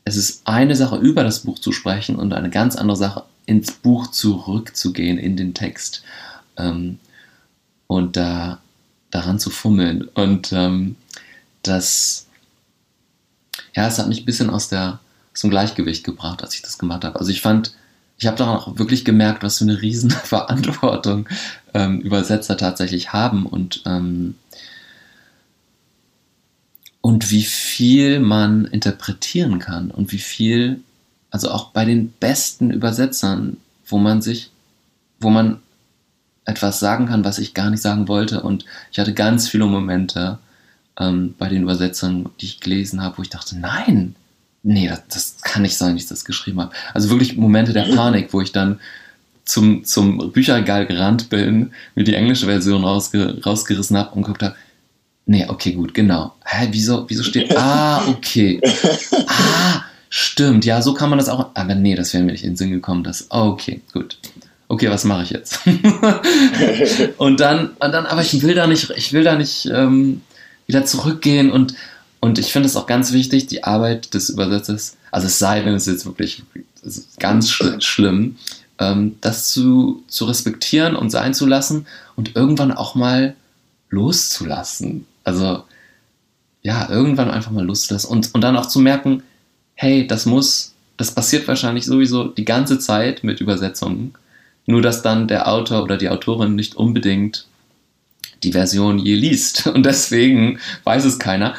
es 0.04 0.16
ist 0.16 0.42
eine 0.46 0.76
Sache, 0.76 0.98
über 0.98 1.24
das 1.24 1.42
Buch 1.42 1.60
zu 1.60 1.72
sprechen 1.72 2.16
und 2.16 2.34
eine 2.34 2.50
ganz 2.50 2.76
andere 2.76 2.98
Sache, 2.98 3.24
ins 3.46 3.72
Buch 3.72 4.08
zurückzugehen, 4.08 5.18
in 5.18 5.38
den 5.38 5.54
Text 5.54 6.04
ähm, 6.58 7.00
und 7.88 8.16
da 8.16 8.60
daran 9.12 9.40
zu 9.40 9.50
fummeln. 9.50 10.04
Und 10.14 10.52
ähm, 10.54 10.96
das, 11.64 12.28
ja, 13.76 13.88
es 13.88 14.00
hat 14.00 14.08
mich 14.08 14.22
ein 14.22 14.26
bisschen 14.26 14.50
aus, 14.50 14.70
der, 14.70 15.00
dem 15.40 15.50
Gleichgewicht 15.50 16.04
gebracht, 16.04 16.44
als 16.44 16.56
ich 16.56 16.62
das 16.62 16.78
gemacht 16.78 17.06
habe. 17.06 17.20
Also 17.20 17.32
ich 17.32 17.42
fand, 17.42 17.74
ich 18.18 18.28
habe 18.28 18.38
daran 18.38 18.58
auch 18.58 18.78
wirklich 18.78 19.06
gemerkt, 19.06 19.44
was 19.44 19.60
für 19.60 19.64
eine 19.64 19.82
riesen 19.82 20.12
Verantwortung 20.12 21.30
ähm, 21.74 22.02
Übersetzer 22.02 22.58
tatsächlich 22.58 23.14
haben 23.14 23.46
und 23.46 23.84
ähm, 23.86 24.36
und 27.02 27.32
wie 27.32 27.44
viel 27.44 28.20
man 28.20 28.66
interpretieren 28.66 29.58
kann 29.58 29.90
und 29.90 30.12
wie 30.12 30.20
viel, 30.20 30.82
also 31.32 31.50
auch 31.50 31.72
bei 31.72 31.84
den 31.84 32.12
besten 32.12 32.70
Übersetzern, 32.70 33.58
wo 33.88 33.98
man 33.98 34.22
sich, 34.22 34.52
wo 35.20 35.32
man 35.32 35.60
etwas 36.46 36.80
sagen 36.80 37.08
kann, 37.08 37.26
was 37.26 37.40
ich 37.40 37.54
gar 37.54 37.70
nicht 37.70 37.82
sagen 37.82 38.08
wollte. 38.08 38.42
Und 38.42 38.66
ich 38.92 39.00
hatte 39.00 39.14
ganz 39.14 39.48
viele 39.50 39.66
Momente 39.66 40.38
ähm, 41.00 41.34
bei 41.38 41.50
den 41.50 41.64
Übersetzern, 41.64 42.30
die 42.40 42.46
ich 42.46 42.60
gelesen 42.60 43.02
habe, 43.02 43.18
wo 43.18 43.22
ich 43.24 43.30
dachte, 43.30 43.58
nein, 43.58 44.16
nee, 44.64 44.88
das, 44.88 45.08
das 45.10 45.42
kann 45.42 45.62
nicht 45.62 45.78
sein, 45.78 45.96
wie 45.96 46.00
ich 46.00 46.08
das 46.08 46.26
geschrieben 46.26 46.62
habe. 46.62 46.72
Also 46.94 47.10
wirklich 47.10 47.38
Momente 47.38 47.74
der 47.74 47.94
Panik, 47.96 48.30
wo 48.32 48.42
ich 48.42 48.52
dann 48.52 48.80
zum, 49.46 49.84
zum 49.84 50.32
Bücherregal 50.32 50.86
gerannt 50.86 51.30
bin, 51.30 51.72
mir 51.96 52.04
die 52.04 52.14
englische 52.14 52.46
Version 52.46 52.84
rausge 52.84 53.42
rausgerissen 53.44 53.98
habe 53.98 54.12
und 54.16 54.24
geguckt 54.24 54.44
habe, 54.44 54.56
Nee, 55.26 55.46
okay, 55.48 55.72
gut, 55.74 55.94
genau. 55.94 56.34
Hä, 56.44 56.68
wieso, 56.72 57.06
wieso 57.08 57.24
steht. 57.24 57.56
Ah, 57.58 58.06
okay. 58.08 58.60
Ah, 59.28 59.84
stimmt. 60.10 60.66
Ja, 60.66 60.82
so 60.82 60.94
kann 60.94 61.10
man 61.10 61.20
das 61.20 61.30
auch. 61.30 61.52
Aber 61.54 61.76
nee, 61.76 61.96
das 61.96 62.14
wäre 62.14 62.24
mir 62.24 62.32
nicht 62.32 62.44
in 62.44 62.52
den 62.52 62.58
Sinn 62.58 62.72
gekommen. 62.72 63.04
Das, 63.04 63.28
okay, 63.30 63.82
gut. 63.94 64.18
okay, 64.68 64.90
was 64.90 65.06
mache 65.06 65.24
ich 65.24 65.30
jetzt? 65.30 65.60
und 67.18 67.40
dann, 67.40 67.68
und 67.80 67.92
dann, 67.92 68.06
aber 68.06 68.22
ich 68.22 68.42
will 68.42 68.56
da 68.56 68.68
nicht, 68.68 68.90
ich 68.96 69.14
will 69.14 69.24
da 69.24 69.36
nicht 69.36 69.70
ähm, 69.74 70.22
wieder 70.68 70.86
zurückgehen 70.86 71.52
und, 71.52 71.76
und 72.22 72.38
ich 72.38 72.52
finde 72.54 72.68
es 72.68 72.78
auch 72.78 72.86
ganz 72.86 73.12
wichtig, 73.12 73.48
die 73.48 73.64
Arbeit 73.64 74.14
des 74.14 74.30
Übersetzers, 74.30 74.96
also 75.10 75.28
es 75.28 75.40
sei 75.40 75.62
denn, 75.62 75.74
es 75.74 75.88
ist 75.88 75.94
jetzt 75.94 76.06
wirklich 76.06 76.44
ganz 77.20 77.50
schl 77.50 77.82
schlimm, 77.82 78.38
ähm, 78.80 79.18
das 79.22 79.52
zu, 79.52 80.04
zu 80.08 80.26
respektieren 80.26 80.96
und 80.96 81.10
sein 81.10 81.34
zu 81.34 81.48
lassen 81.48 81.88
und 82.16 82.36
irgendwann 82.36 82.72
auch 82.72 82.94
mal 82.94 83.36
loszulassen. 83.90 85.08
Also, 85.24 85.64
ja, 86.62 86.88
irgendwann 86.90 87.32
einfach 87.32 87.52
mal 87.52 87.66
loszulassen 87.66 88.10
und, 88.12 88.34
und 88.34 88.42
dann 88.42 88.56
auch 88.56 88.68
zu 88.68 88.80
merken, 88.80 89.24
hey, 89.74 90.06
das 90.06 90.28
muss, 90.28 90.74
das 90.98 91.16
passiert 91.16 91.48
wahrscheinlich 91.48 91.86
sowieso 91.86 92.26
die 92.28 92.46
ganze 92.46 92.78
Zeit 92.78 93.24
mit 93.24 93.42
Übersetzungen. 93.42 94.14
Nur 94.68 94.84
dass 94.84 95.02
dann 95.02 95.28
der 95.28 95.48
Autor 95.48 95.82
oder 95.82 95.98
die 95.98 96.10
Autorin 96.10 96.54
nicht 96.54 96.76
unbedingt 96.76 97.48
die 98.44 98.52
Version 98.52 99.00
je 99.00 99.16
liest. 99.16 99.68
Und 99.74 99.86
deswegen 99.86 100.60
weiß 100.84 101.06
es 101.06 101.20
keiner. 101.20 101.56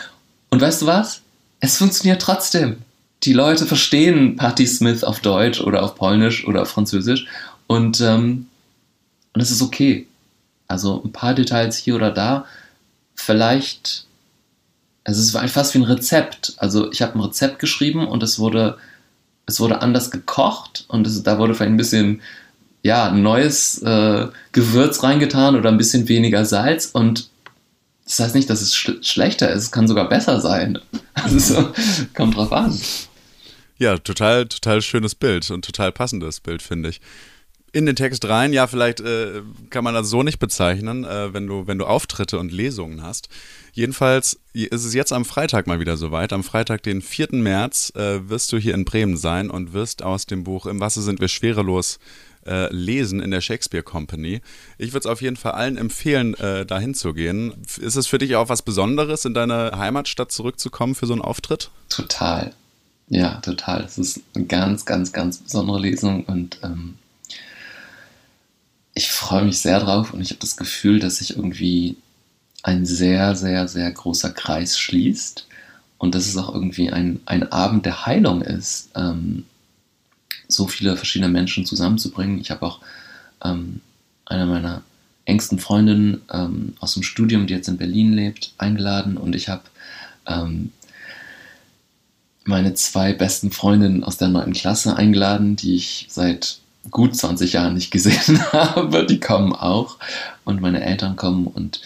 Und 0.52 0.60
weißt 0.60 0.82
du 0.82 0.86
was? 0.86 1.22
Es 1.60 1.78
funktioniert 1.78 2.20
trotzdem. 2.20 2.82
Die 3.22 3.32
Leute 3.32 3.64
verstehen 3.64 4.36
Patti 4.36 4.66
Smith 4.66 5.02
auf 5.02 5.20
Deutsch 5.20 5.62
oder 5.62 5.82
auf 5.82 5.94
Polnisch 5.94 6.46
oder 6.46 6.60
auf 6.60 6.68
Französisch. 6.68 7.26
Und, 7.68 8.02
ähm, 8.02 8.48
und 9.32 9.40
es 9.40 9.50
ist 9.50 9.62
okay. 9.62 10.06
Also 10.68 11.02
ein 11.02 11.10
paar 11.10 11.32
Details 11.32 11.78
hier 11.78 11.96
oder 11.96 12.10
da. 12.10 12.44
Vielleicht, 13.14 14.04
es 15.04 15.16
ist 15.16 15.30
fast 15.30 15.72
wie 15.72 15.78
ein 15.78 15.84
Rezept. 15.84 16.52
Also 16.58 16.92
ich 16.92 17.00
habe 17.00 17.18
ein 17.18 17.24
Rezept 17.24 17.58
geschrieben 17.58 18.06
und 18.06 18.22
es 18.22 18.38
wurde, 18.38 18.76
es 19.46 19.58
wurde 19.58 19.80
anders 19.80 20.10
gekocht 20.10 20.84
und 20.88 21.06
es, 21.06 21.22
da 21.22 21.38
wurde 21.38 21.54
vielleicht 21.54 21.72
ein 21.72 21.78
bisschen 21.78 22.20
ja, 22.82 23.10
neues 23.10 23.80
äh, 23.80 24.26
Gewürz 24.52 25.02
reingetan 25.02 25.56
oder 25.56 25.70
ein 25.70 25.78
bisschen 25.78 26.08
weniger 26.08 26.44
Salz 26.44 26.90
und 26.92 27.31
das 28.12 28.26
heißt 28.26 28.34
nicht, 28.34 28.50
dass 28.50 28.60
es 28.60 28.74
sch 28.74 28.90
schlechter 29.00 29.50
ist, 29.50 29.64
es 29.64 29.72
kann 29.72 29.88
sogar 29.88 30.08
besser 30.08 30.40
sein. 30.40 30.78
Also 31.14 31.72
kommt 32.14 32.36
drauf 32.36 32.52
an. 32.52 32.78
Ja, 33.78 33.98
total, 33.98 34.46
total 34.46 34.82
schönes 34.82 35.14
Bild 35.14 35.50
und 35.50 35.64
total 35.64 35.92
passendes 35.92 36.40
Bild, 36.40 36.62
finde 36.62 36.90
ich. 36.90 37.00
In 37.72 37.86
den 37.86 37.96
Text 37.96 38.26
rein, 38.26 38.52
ja, 38.52 38.66
vielleicht 38.66 39.00
äh, 39.00 39.42
kann 39.70 39.84
man 39.84 39.94
das 39.94 40.10
so 40.10 40.22
nicht 40.22 40.38
bezeichnen, 40.38 41.04
äh, 41.04 41.32
wenn, 41.32 41.46
du, 41.46 41.66
wenn 41.66 41.78
du 41.78 41.86
Auftritte 41.86 42.38
und 42.38 42.52
Lesungen 42.52 43.02
hast. 43.02 43.28
Jedenfalls 43.72 44.38
ist 44.52 44.84
es 44.84 44.92
jetzt 44.92 45.12
am 45.12 45.24
Freitag 45.24 45.66
mal 45.66 45.80
wieder 45.80 45.96
soweit. 45.96 46.34
Am 46.34 46.44
Freitag, 46.44 46.82
den 46.82 47.00
4. 47.00 47.28
März, 47.32 47.92
äh, 47.96 48.28
wirst 48.28 48.52
du 48.52 48.58
hier 48.58 48.74
in 48.74 48.84
Bremen 48.84 49.16
sein 49.16 49.48
und 49.48 49.72
wirst 49.72 50.02
aus 50.02 50.26
dem 50.26 50.44
Buch 50.44 50.66
Im 50.66 50.80
Wasser 50.80 51.00
sind 51.00 51.20
wir 51.20 51.28
schwerelos 51.28 51.98
äh, 52.46 52.72
lesen 52.72 53.20
in 53.20 53.30
der 53.30 53.40
Shakespeare 53.40 53.82
Company. 53.82 54.40
Ich 54.78 54.92
würde 54.92 55.00
es 55.00 55.06
auf 55.06 55.22
jeden 55.22 55.36
Fall 55.36 55.52
allen 55.52 55.76
empfehlen, 55.76 56.34
äh, 56.34 56.66
dahin 56.66 56.94
zu 56.94 57.14
gehen. 57.14 57.54
Ist 57.80 57.96
es 57.96 58.06
für 58.06 58.18
dich 58.18 58.36
auch 58.36 58.48
was 58.48 58.62
Besonderes, 58.62 59.24
in 59.24 59.34
deine 59.34 59.72
Heimatstadt 59.76 60.32
zurückzukommen 60.32 60.94
für 60.94 61.06
so 61.06 61.12
einen 61.12 61.22
Auftritt? 61.22 61.70
Total. 61.88 62.52
Ja, 63.08 63.40
total. 63.40 63.84
Es 63.84 63.98
ist 63.98 64.20
eine 64.34 64.46
ganz, 64.46 64.84
ganz, 64.84 65.12
ganz 65.12 65.38
besondere 65.38 65.80
Lesung 65.80 66.24
und 66.24 66.58
ähm, 66.62 66.94
ich 68.94 69.10
freue 69.10 69.44
mich 69.44 69.60
sehr 69.60 69.80
drauf 69.80 70.12
und 70.12 70.20
ich 70.20 70.30
habe 70.30 70.40
das 70.40 70.56
Gefühl, 70.56 70.98
dass 70.98 71.16
sich 71.16 71.36
irgendwie 71.36 71.96
ein 72.62 72.86
sehr, 72.86 73.34
sehr, 73.34 73.68
sehr 73.68 73.90
großer 73.90 74.30
Kreis 74.30 74.78
schließt 74.78 75.46
und 75.98 76.14
dass 76.14 76.26
es 76.26 76.36
auch 76.36 76.54
irgendwie 76.54 76.90
ein, 76.90 77.20
ein 77.26 77.50
Abend 77.52 77.86
der 77.86 78.06
Heilung 78.06 78.42
ist. 78.42 78.90
Ähm, 78.94 79.44
so 80.52 80.66
viele 80.66 80.96
verschiedene 80.96 81.30
Menschen 81.30 81.66
zusammenzubringen. 81.66 82.40
Ich 82.40 82.50
habe 82.50 82.66
auch 82.66 82.80
ähm, 83.44 83.80
eine 84.26 84.46
meiner 84.46 84.82
engsten 85.24 85.58
Freundinnen 85.58 86.22
ähm, 86.32 86.74
aus 86.80 86.94
dem 86.94 87.02
Studium, 87.02 87.46
die 87.46 87.54
jetzt 87.54 87.68
in 87.68 87.76
Berlin 87.76 88.12
lebt, 88.12 88.52
eingeladen 88.58 89.16
und 89.16 89.34
ich 89.34 89.48
habe 89.48 89.62
ähm, 90.26 90.72
meine 92.44 92.74
zwei 92.74 93.12
besten 93.12 93.52
Freundinnen 93.52 94.02
aus 94.02 94.16
der 94.16 94.28
neunten 94.28 94.52
Klasse 94.52 94.96
eingeladen, 94.96 95.56
die 95.56 95.76
ich 95.76 96.06
seit 96.10 96.58
gut 96.90 97.14
20 97.14 97.52
Jahren 97.52 97.74
nicht 97.74 97.90
gesehen 97.90 98.40
habe. 98.52 99.06
Die 99.06 99.20
kommen 99.20 99.52
auch 99.52 99.98
und 100.44 100.60
meine 100.60 100.84
Eltern 100.84 101.16
kommen 101.16 101.46
und, 101.46 101.80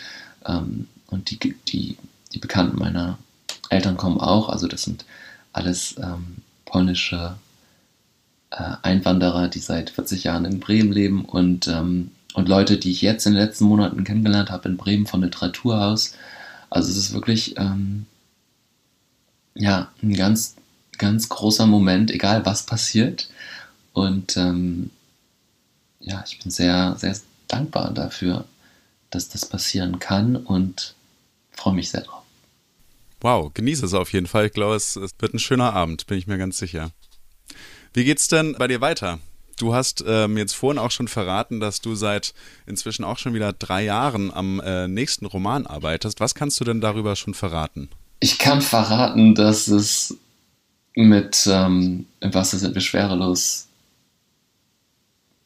ähm, 0.47 0.89
und 1.09 1.31
die, 1.31 1.55
die, 1.69 1.97
die 2.33 2.39
Bekannten 2.39 2.79
meiner 2.79 3.19
Eltern 3.69 3.97
kommen 3.97 4.21
auch. 4.21 4.49
Also 4.49 4.67
das 4.67 4.83
sind 4.83 5.05
alles 5.53 5.97
ähm, 5.99 6.37
polnische 6.65 7.37
Einwanderer, 8.51 9.49
die 9.49 9.59
seit 9.59 9.91
40 9.91 10.25
Jahren 10.25 10.45
in 10.45 10.61
Bremen 10.61 10.93
leben 10.93 11.25
und, 11.25 11.69
ähm, 11.69 12.11
und 12.35 12.49
Leute, 12.49 12.79
die 12.79 12.93
ich 12.93 13.03
jetzt 13.03 13.27
in 13.27 13.35
den 13.35 13.43
letzten 13.43 13.65
Monaten 13.65 14.05
kennengelernt 14.05 14.51
habe 14.51 14.69
in 14.69 14.77
Bremen 14.77 15.07
vom 15.07 15.23
Literaturhaus. 15.23 16.15
Also 16.71 16.91
es 16.91 16.97
ist 16.97 17.13
wirklich 17.13 17.59
ähm, 17.59 18.07
ja, 19.55 19.91
ein 20.03 20.15
ganz, 20.15 20.57
ganz 20.99 21.29
großer 21.29 21.67
Moment, 21.67 22.11
egal 22.11 22.47
was 22.47 22.67
passiert. 22.67 23.29
Und 23.93 24.37
ähm, 24.37 24.91
ja, 26.01 26.23
ich 26.27 26.39
bin 26.39 26.51
sehr, 26.51 26.95
sehr 26.99 27.17
dankbar 27.49 27.93
dafür, 27.93 28.45
dass 29.11 29.29
das 29.29 29.47
passieren 29.47 29.99
kann 29.99 30.37
und 30.37 30.95
freue 31.53 31.75
mich 31.75 31.91
sehr 31.91 32.03
drauf. 32.03 32.23
Wow, 33.21 33.53
genieße 33.53 33.87
es 33.87 33.95
auf 33.95 34.13
jeden 34.13 34.27
Fall. 34.27 34.47
Ich 34.47 34.53
glaube, 34.53 34.77
es, 34.77 34.97
es 34.97 35.11
wird 35.19 35.35
ein 35.35 35.39
schöner 35.39 35.73
Abend, 35.73 36.07
bin 36.07 36.19
ich 36.19 36.27
mir 36.27 36.39
ganz 36.39 36.59
sicher. 36.59 36.91
Wie 37.97 38.05
geht's 38.05 38.29
denn 38.29 38.55
bei 38.59 38.69
dir 38.69 38.83
weiter? 38.83 39.21
Du 39.57 39.73
hast 39.73 40.05
äh, 40.07 40.29
mir 40.29 40.41
jetzt 40.41 40.55
vorhin 40.55 40.79
auch 40.79 40.91
schon 40.91 41.09
verraten, 41.09 41.61
dass 41.61 41.81
du 41.81 41.95
seit 41.95 42.35
inzwischen 42.67 43.05
auch 43.05 43.17
schon 43.17 43.33
wieder 43.33 43.55
drei 43.55 43.85
Jahren 43.85 44.31
am 44.31 44.61
äh, 44.61 44.87
nächsten 44.87 45.25
Roman 45.25 45.67
arbeitest. 45.67 46.21
Was 46.21 46.35
kannst 46.35 46.61
du 46.61 46.65
denn 46.65 46.83
darüber 46.83 47.17
schon 47.17 47.33
verraten? 47.33 47.89
Ich 48.21 48.37
kann 48.37 48.61
verraten, 48.61 49.35
dass 49.35 49.69
es 49.69 50.15
mit 50.95 51.49
ähm, 51.51 52.05
Im 52.21 52.35
Wasser 52.35 52.59
sind 52.59 52.75
wir 52.75 52.83
schwerelos 52.83 53.67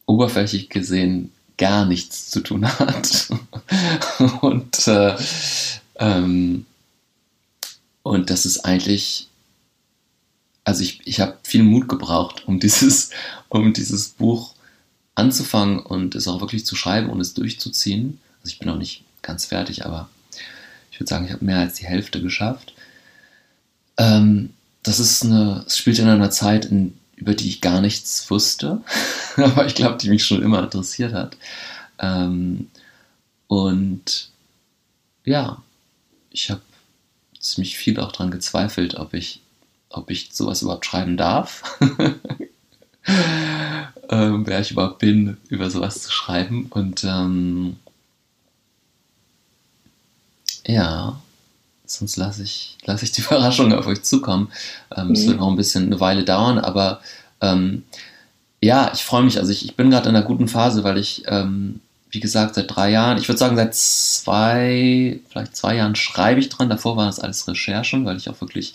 oberflächlich 0.07 0.71
gesehen 0.71 1.31
gar 1.57 1.87
nichts 1.87 2.31
zu 2.31 2.41
tun 2.41 2.67
hat. 2.67 3.29
und, 4.41 4.89
äh, 4.89 5.17
ähm, 6.01 6.67
und 8.03 8.29
das 8.29 8.45
ist 8.45 8.65
eigentlich 8.65 9.30
also 10.65 10.83
ich, 10.83 11.01
ich 11.05 11.21
habe 11.21 11.39
viel 11.43 11.63
Mut 11.63 11.89
gebraucht, 11.89 12.45
um 12.47 12.61
dieses, 12.61 13.11
um 13.49 13.73
dieses 13.73 14.11
Buch 14.11 14.55
anzufangen 15.15 15.81
und 15.81 16.15
es 16.15 16.29
auch 16.29 16.41
wirklich 16.41 16.67
zu 16.67 16.77
schreiben 16.77 17.11
und 17.11 17.21
es 17.21 17.35
durchzuziehen. 17.35 18.21
Also 18.41 18.53
ich 18.53 18.59
bin 18.59 18.69
noch 18.69 18.79
nicht 18.79 19.05
ganz 19.23 19.47
fertig, 19.47 19.85
aber 19.85 20.09
ich 20.91 21.01
würde 21.01 21.11
sagen, 21.11 21.27
ich 21.27 21.33
habe 21.33 21.45
mehr 21.45 21.59
als 21.59 21.75
die 21.75 21.87
Hälfte 21.87 22.23
geschafft. 22.23 22.75
Ähm, 23.97 24.51
das 24.83 24.99
ist 24.99 25.25
eine, 25.25 25.65
es 25.67 25.77
spielt 25.77 25.99
in 25.99 26.09
einer 26.09 26.31
Zeit, 26.31 26.65
in, 26.67 26.97
über 27.17 27.35
die 27.35 27.49
ich 27.49 27.61
gar 27.61 27.81
nichts 27.81 28.31
wusste, 28.31 28.83
aber 29.37 29.67
ich 29.67 29.75
glaube, 29.75 29.99
die 29.99 30.09
mich 30.09 30.25
schon 30.25 30.43
immer 30.43 30.63
interessiert 30.63 31.13
hat. 31.13 31.37
Ähm, 31.99 32.69
und 33.47 34.31
ja, 35.25 35.63
ich 36.31 36.51
habe 36.51 36.63
ziemlich 37.39 37.77
viel 37.77 37.99
auch 37.99 38.13
daran 38.13 38.31
gezweifelt, 38.31 38.95
ob 38.95 39.13
ich 39.13 39.43
ob 39.91 40.11
ich 40.11 40.31
sowas 40.33 40.63
überhaupt 40.63 40.87
schreiben 40.87 41.17
darf. 41.17 41.79
ähm, 44.09 44.47
wer 44.47 44.61
ich 44.61 44.71
überhaupt 44.71 44.99
bin, 45.01 45.37
über 45.49 45.71
sowas 45.71 46.03
zu 46.03 46.11
schreiben. 46.11 46.67
Und 46.71 47.05
ähm, 47.05 47.77
ja, 50.67 51.21
sonst 51.85 52.17
lasse 52.17 52.43
ich, 52.43 52.79
lass 52.85 53.03
ich 53.03 53.13
die 53.13 53.21
Überraschung 53.27 53.73
auf 53.73 53.87
euch 53.87 54.03
zukommen. 54.03 54.51
Ähm, 54.97 55.13
es 55.13 55.25
mhm. 55.25 55.29
wird 55.29 55.41
noch 55.41 55.49
ein 55.49 55.57
bisschen 55.57 55.87
eine 55.87 56.01
Weile 56.01 56.25
dauern, 56.25 56.59
aber 56.59 57.01
ähm, 57.41 57.85
ja, 58.61 58.91
ich 58.95 59.03
freue 59.03 59.25
mich. 59.25 59.39
Also 59.39 59.51
ich, 59.53 59.65
ich 59.65 59.77
bin 59.77 59.91
gerade 59.91 60.09
in 60.09 60.15
einer 60.15 60.25
guten 60.25 60.49
Phase, 60.49 60.85
weil 60.85 60.99
ich, 60.99 61.25
ähm, 61.27 61.81
wie 62.11 62.21
gesagt, 62.21 62.55
seit 62.55 62.75
drei 62.75 62.91
Jahren, 62.91 63.19
ich 63.19 63.29
würde 63.29 63.39
sagen 63.39 63.57
seit 63.57 63.75
zwei, 63.75 65.21
vielleicht 65.29 65.57
zwei 65.57 65.77
Jahren 65.77 65.97
schreibe 65.97 66.41
ich 66.41 66.49
dran. 66.49 66.69
Davor 66.69 66.97
waren 66.97 67.07
das 67.07 67.21
alles 67.21 67.49
Recherchen, 67.49 68.05
weil 68.05 68.17
ich 68.17 68.29
auch 68.29 68.41
wirklich 68.41 68.75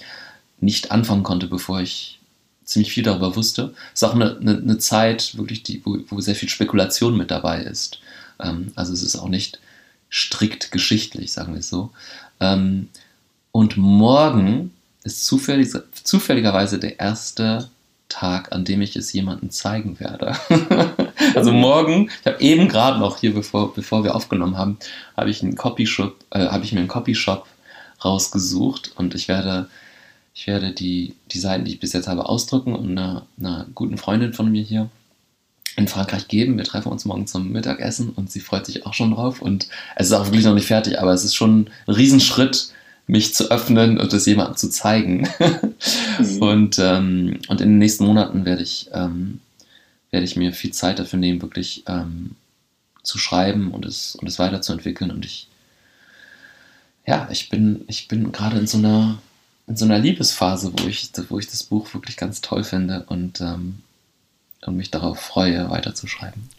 nicht 0.65 0.91
anfangen 0.91 1.23
konnte, 1.23 1.47
bevor 1.47 1.79
ich 1.79 2.19
ziemlich 2.65 2.91
viel 2.91 3.03
darüber 3.03 3.35
wusste. 3.35 3.73
Es 3.93 4.01
ist 4.01 4.03
auch 4.03 4.15
eine, 4.15 4.37
eine, 4.37 4.57
eine 4.57 4.77
Zeit, 4.79 5.37
wirklich, 5.37 5.63
die, 5.63 5.81
wo, 5.85 5.99
wo, 6.09 6.19
sehr 6.19 6.35
viel 6.35 6.49
Spekulation 6.49 7.15
mit 7.15 7.31
dabei 7.31 7.61
ist. 7.61 7.99
Ähm, 8.39 8.71
also 8.75 8.91
es 8.91 9.03
ist 9.03 9.15
auch 9.15 9.29
nicht 9.29 9.59
strikt 10.11 10.71
geschichtlich, 10.71 11.31
sagen 11.31 11.53
wir 11.53 11.59
es 11.59 11.69
so. 11.69 11.91
Ähm, 12.39 12.89
und 13.51 13.77
morgen 13.77 14.73
ist 15.03 15.25
zufällig, 15.25 15.69
zufälligerweise 16.03 16.79
der 16.79 16.99
erste 16.99 17.69
Tag, 18.09 18.51
an 18.51 18.65
dem 18.65 18.81
ich 18.81 18.95
es 18.95 19.13
jemandem 19.13 19.51
zeigen 19.51 19.99
werde. 19.99 20.35
also 21.35 21.51
morgen, 21.51 22.09
ich 22.21 22.27
habe 22.27 22.41
eben 22.41 22.67
gerade 22.67 22.99
noch 22.99 23.17
hier, 23.17 23.33
bevor, 23.33 23.73
bevor 23.73 24.03
wir 24.03 24.15
aufgenommen 24.15 24.57
haben, 24.57 24.77
habe 25.15 25.29
ich 25.29 25.43
äh, 25.43 25.49
habe 26.33 26.63
ich 26.63 26.71
mir 26.71 26.79
einen 26.79 26.87
Copyshop 26.87 27.47
rausgesucht 28.03 28.91
und 28.95 29.15
ich 29.15 29.27
werde 29.27 29.69
ich 30.35 30.47
werde 30.47 30.73
die, 30.73 31.15
die 31.31 31.39
Seiten, 31.39 31.63
die 31.63 31.71
ich 31.71 31.79
bis 31.79 31.93
jetzt 31.93 32.09
habe, 32.09 32.27
ausdrücken 32.27 32.75
und 32.75 32.91
einer, 32.91 33.25
einer 33.39 33.65
guten 33.73 33.97
Freundin 33.97 34.33
von 34.33 34.51
mir 34.51 34.61
hier 34.61 34.89
in 35.77 35.87
Frankreich 35.87 36.27
geben. 36.27 36.57
Wir 36.57 36.65
treffen 36.65 36.91
uns 36.91 37.05
morgen 37.05 37.25
zum 37.25 37.53
Mittagessen 37.53 38.09
und 38.09 38.29
sie 38.29 38.41
freut 38.41 38.65
sich 38.65 38.85
auch 38.85 38.93
schon 38.93 39.11
drauf. 39.11 39.41
Und 39.41 39.69
es 39.95 40.07
ist 40.07 40.13
auch 40.13 40.25
wirklich 40.25 40.43
noch 40.43 40.53
nicht 40.53 40.67
fertig, 40.67 40.99
aber 40.99 41.13
es 41.13 41.23
ist 41.23 41.35
schon 41.35 41.69
ein 41.87 41.93
Riesenschritt, 41.93 42.69
mich 43.07 43.33
zu 43.33 43.49
öffnen 43.49 43.97
und 43.97 44.11
es 44.11 44.25
jemandem 44.25 44.57
zu 44.57 44.69
zeigen. 44.69 45.27
mhm. 46.19 46.37
und, 46.41 46.79
ähm, 46.79 47.39
und 47.47 47.61
in 47.61 47.69
den 47.69 47.77
nächsten 47.77 48.05
Monaten 48.05 48.43
werde 48.43 48.61
ich, 48.61 48.89
ähm, 48.91 49.39
werde 50.11 50.25
ich 50.25 50.35
mir 50.35 50.51
viel 50.51 50.71
Zeit 50.71 50.99
dafür 50.99 51.17
nehmen, 51.17 51.41
wirklich 51.41 51.83
ähm, 51.87 52.35
zu 53.03 53.17
schreiben 53.17 53.71
und 53.71 53.85
es, 53.85 54.15
und 54.15 54.27
es 54.27 54.37
weiterzuentwickeln. 54.37 55.11
Und 55.11 55.23
ich, 55.23 55.47
ja, 57.07 57.29
ich 57.31 57.47
bin, 57.49 57.85
ich 57.87 58.09
bin 58.09 58.33
gerade 58.33 58.57
in 58.57 58.67
so 58.67 58.79
einer, 58.79 59.19
in 59.67 59.75
so 59.75 59.85
einer 59.85 59.99
Liebesphase, 59.99 60.71
wo 60.77 60.87
ich, 60.87 61.11
wo 61.29 61.39
ich 61.39 61.47
das 61.47 61.63
Buch 61.63 61.93
wirklich 61.93 62.17
ganz 62.17 62.41
toll 62.41 62.63
finde 62.63 63.05
und, 63.07 63.41
ähm, 63.41 63.79
und 64.65 64.75
mich 64.75 64.91
darauf 64.91 65.19
freue, 65.19 65.69
weiterzuschreiben. 65.69 66.49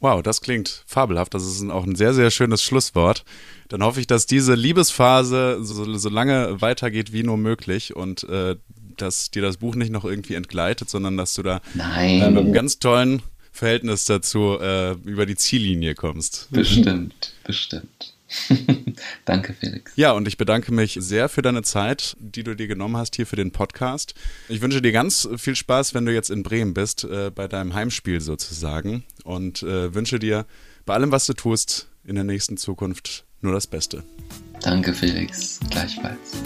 Wow, 0.00 0.22
das 0.22 0.40
klingt 0.40 0.84
fabelhaft. 0.86 1.34
Das 1.34 1.44
ist 1.44 1.68
auch 1.70 1.84
ein 1.84 1.96
sehr, 1.96 2.14
sehr 2.14 2.30
schönes 2.30 2.62
Schlusswort. 2.62 3.24
Dann 3.68 3.82
hoffe 3.82 3.98
ich, 3.98 4.06
dass 4.06 4.26
diese 4.26 4.54
Liebesphase 4.54 5.58
so, 5.62 5.96
so 5.98 6.08
lange 6.08 6.60
weitergeht 6.60 7.12
wie 7.12 7.24
nur 7.24 7.36
möglich 7.36 7.96
und 7.96 8.22
äh, 8.24 8.56
dass 8.96 9.30
dir 9.30 9.42
das 9.42 9.56
Buch 9.56 9.74
nicht 9.74 9.90
noch 9.90 10.04
irgendwie 10.04 10.34
entgleitet, 10.34 10.88
sondern 10.88 11.16
dass 11.16 11.34
du 11.34 11.42
da 11.42 11.60
Nein. 11.74 12.18
mit 12.18 12.26
einem 12.26 12.52
ganz 12.52 12.78
tollen 12.78 13.22
Verhältnis 13.50 14.04
dazu 14.04 14.58
äh, 14.60 14.92
über 15.04 15.26
die 15.26 15.36
Ziellinie 15.36 15.96
kommst. 15.96 16.48
Bestimmt, 16.50 17.32
bestimmt. 17.44 18.14
Danke, 19.24 19.54
Felix. 19.54 19.92
Ja, 19.96 20.12
und 20.12 20.28
ich 20.28 20.36
bedanke 20.36 20.72
mich 20.72 20.98
sehr 21.00 21.28
für 21.28 21.42
deine 21.42 21.62
Zeit, 21.62 22.16
die 22.20 22.42
du 22.42 22.54
dir 22.54 22.66
genommen 22.66 22.96
hast 22.96 23.16
hier 23.16 23.26
für 23.26 23.36
den 23.36 23.52
Podcast. 23.52 24.14
Ich 24.48 24.60
wünsche 24.60 24.82
dir 24.82 24.92
ganz 24.92 25.28
viel 25.36 25.56
Spaß, 25.56 25.94
wenn 25.94 26.04
du 26.04 26.12
jetzt 26.12 26.30
in 26.30 26.42
Bremen 26.42 26.74
bist, 26.74 27.04
äh, 27.04 27.30
bei 27.34 27.48
deinem 27.48 27.74
Heimspiel 27.74 28.20
sozusagen. 28.20 29.04
Und 29.24 29.62
äh, 29.62 29.94
wünsche 29.94 30.18
dir 30.18 30.46
bei 30.84 30.94
allem, 30.94 31.12
was 31.12 31.26
du 31.26 31.34
tust, 31.34 31.88
in 32.04 32.14
der 32.14 32.24
nächsten 32.24 32.56
Zukunft 32.56 33.24
nur 33.40 33.52
das 33.52 33.66
Beste. 33.66 34.02
Danke, 34.60 34.92
Felix. 34.92 35.60
Gleichfalls. 35.70 36.36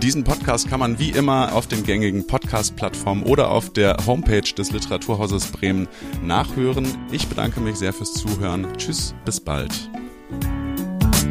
Diesen 0.00 0.24
Podcast 0.24 0.68
kann 0.68 0.80
man 0.80 0.98
wie 0.98 1.10
immer 1.10 1.52
auf 1.52 1.66
den 1.66 1.84
gängigen 1.84 2.26
Podcast-Plattformen 2.26 3.24
oder 3.24 3.50
auf 3.50 3.72
der 3.72 3.98
Homepage 4.06 4.40
des 4.40 4.72
Literaturhauses 4.72 5.46
Bremen 5.48 5.86
nachhören. 6.22 6.86
Ich 7.12 7.28
bedanke 7.28 7.60
mich 7.60 7.76
sehr 7.76 7.92
fürs 7.92 8.14
Zuhören. 8.14 8.66
Tschüss, 8.78 9.14
bis 9.24 9.38
bald. 9.38 9.90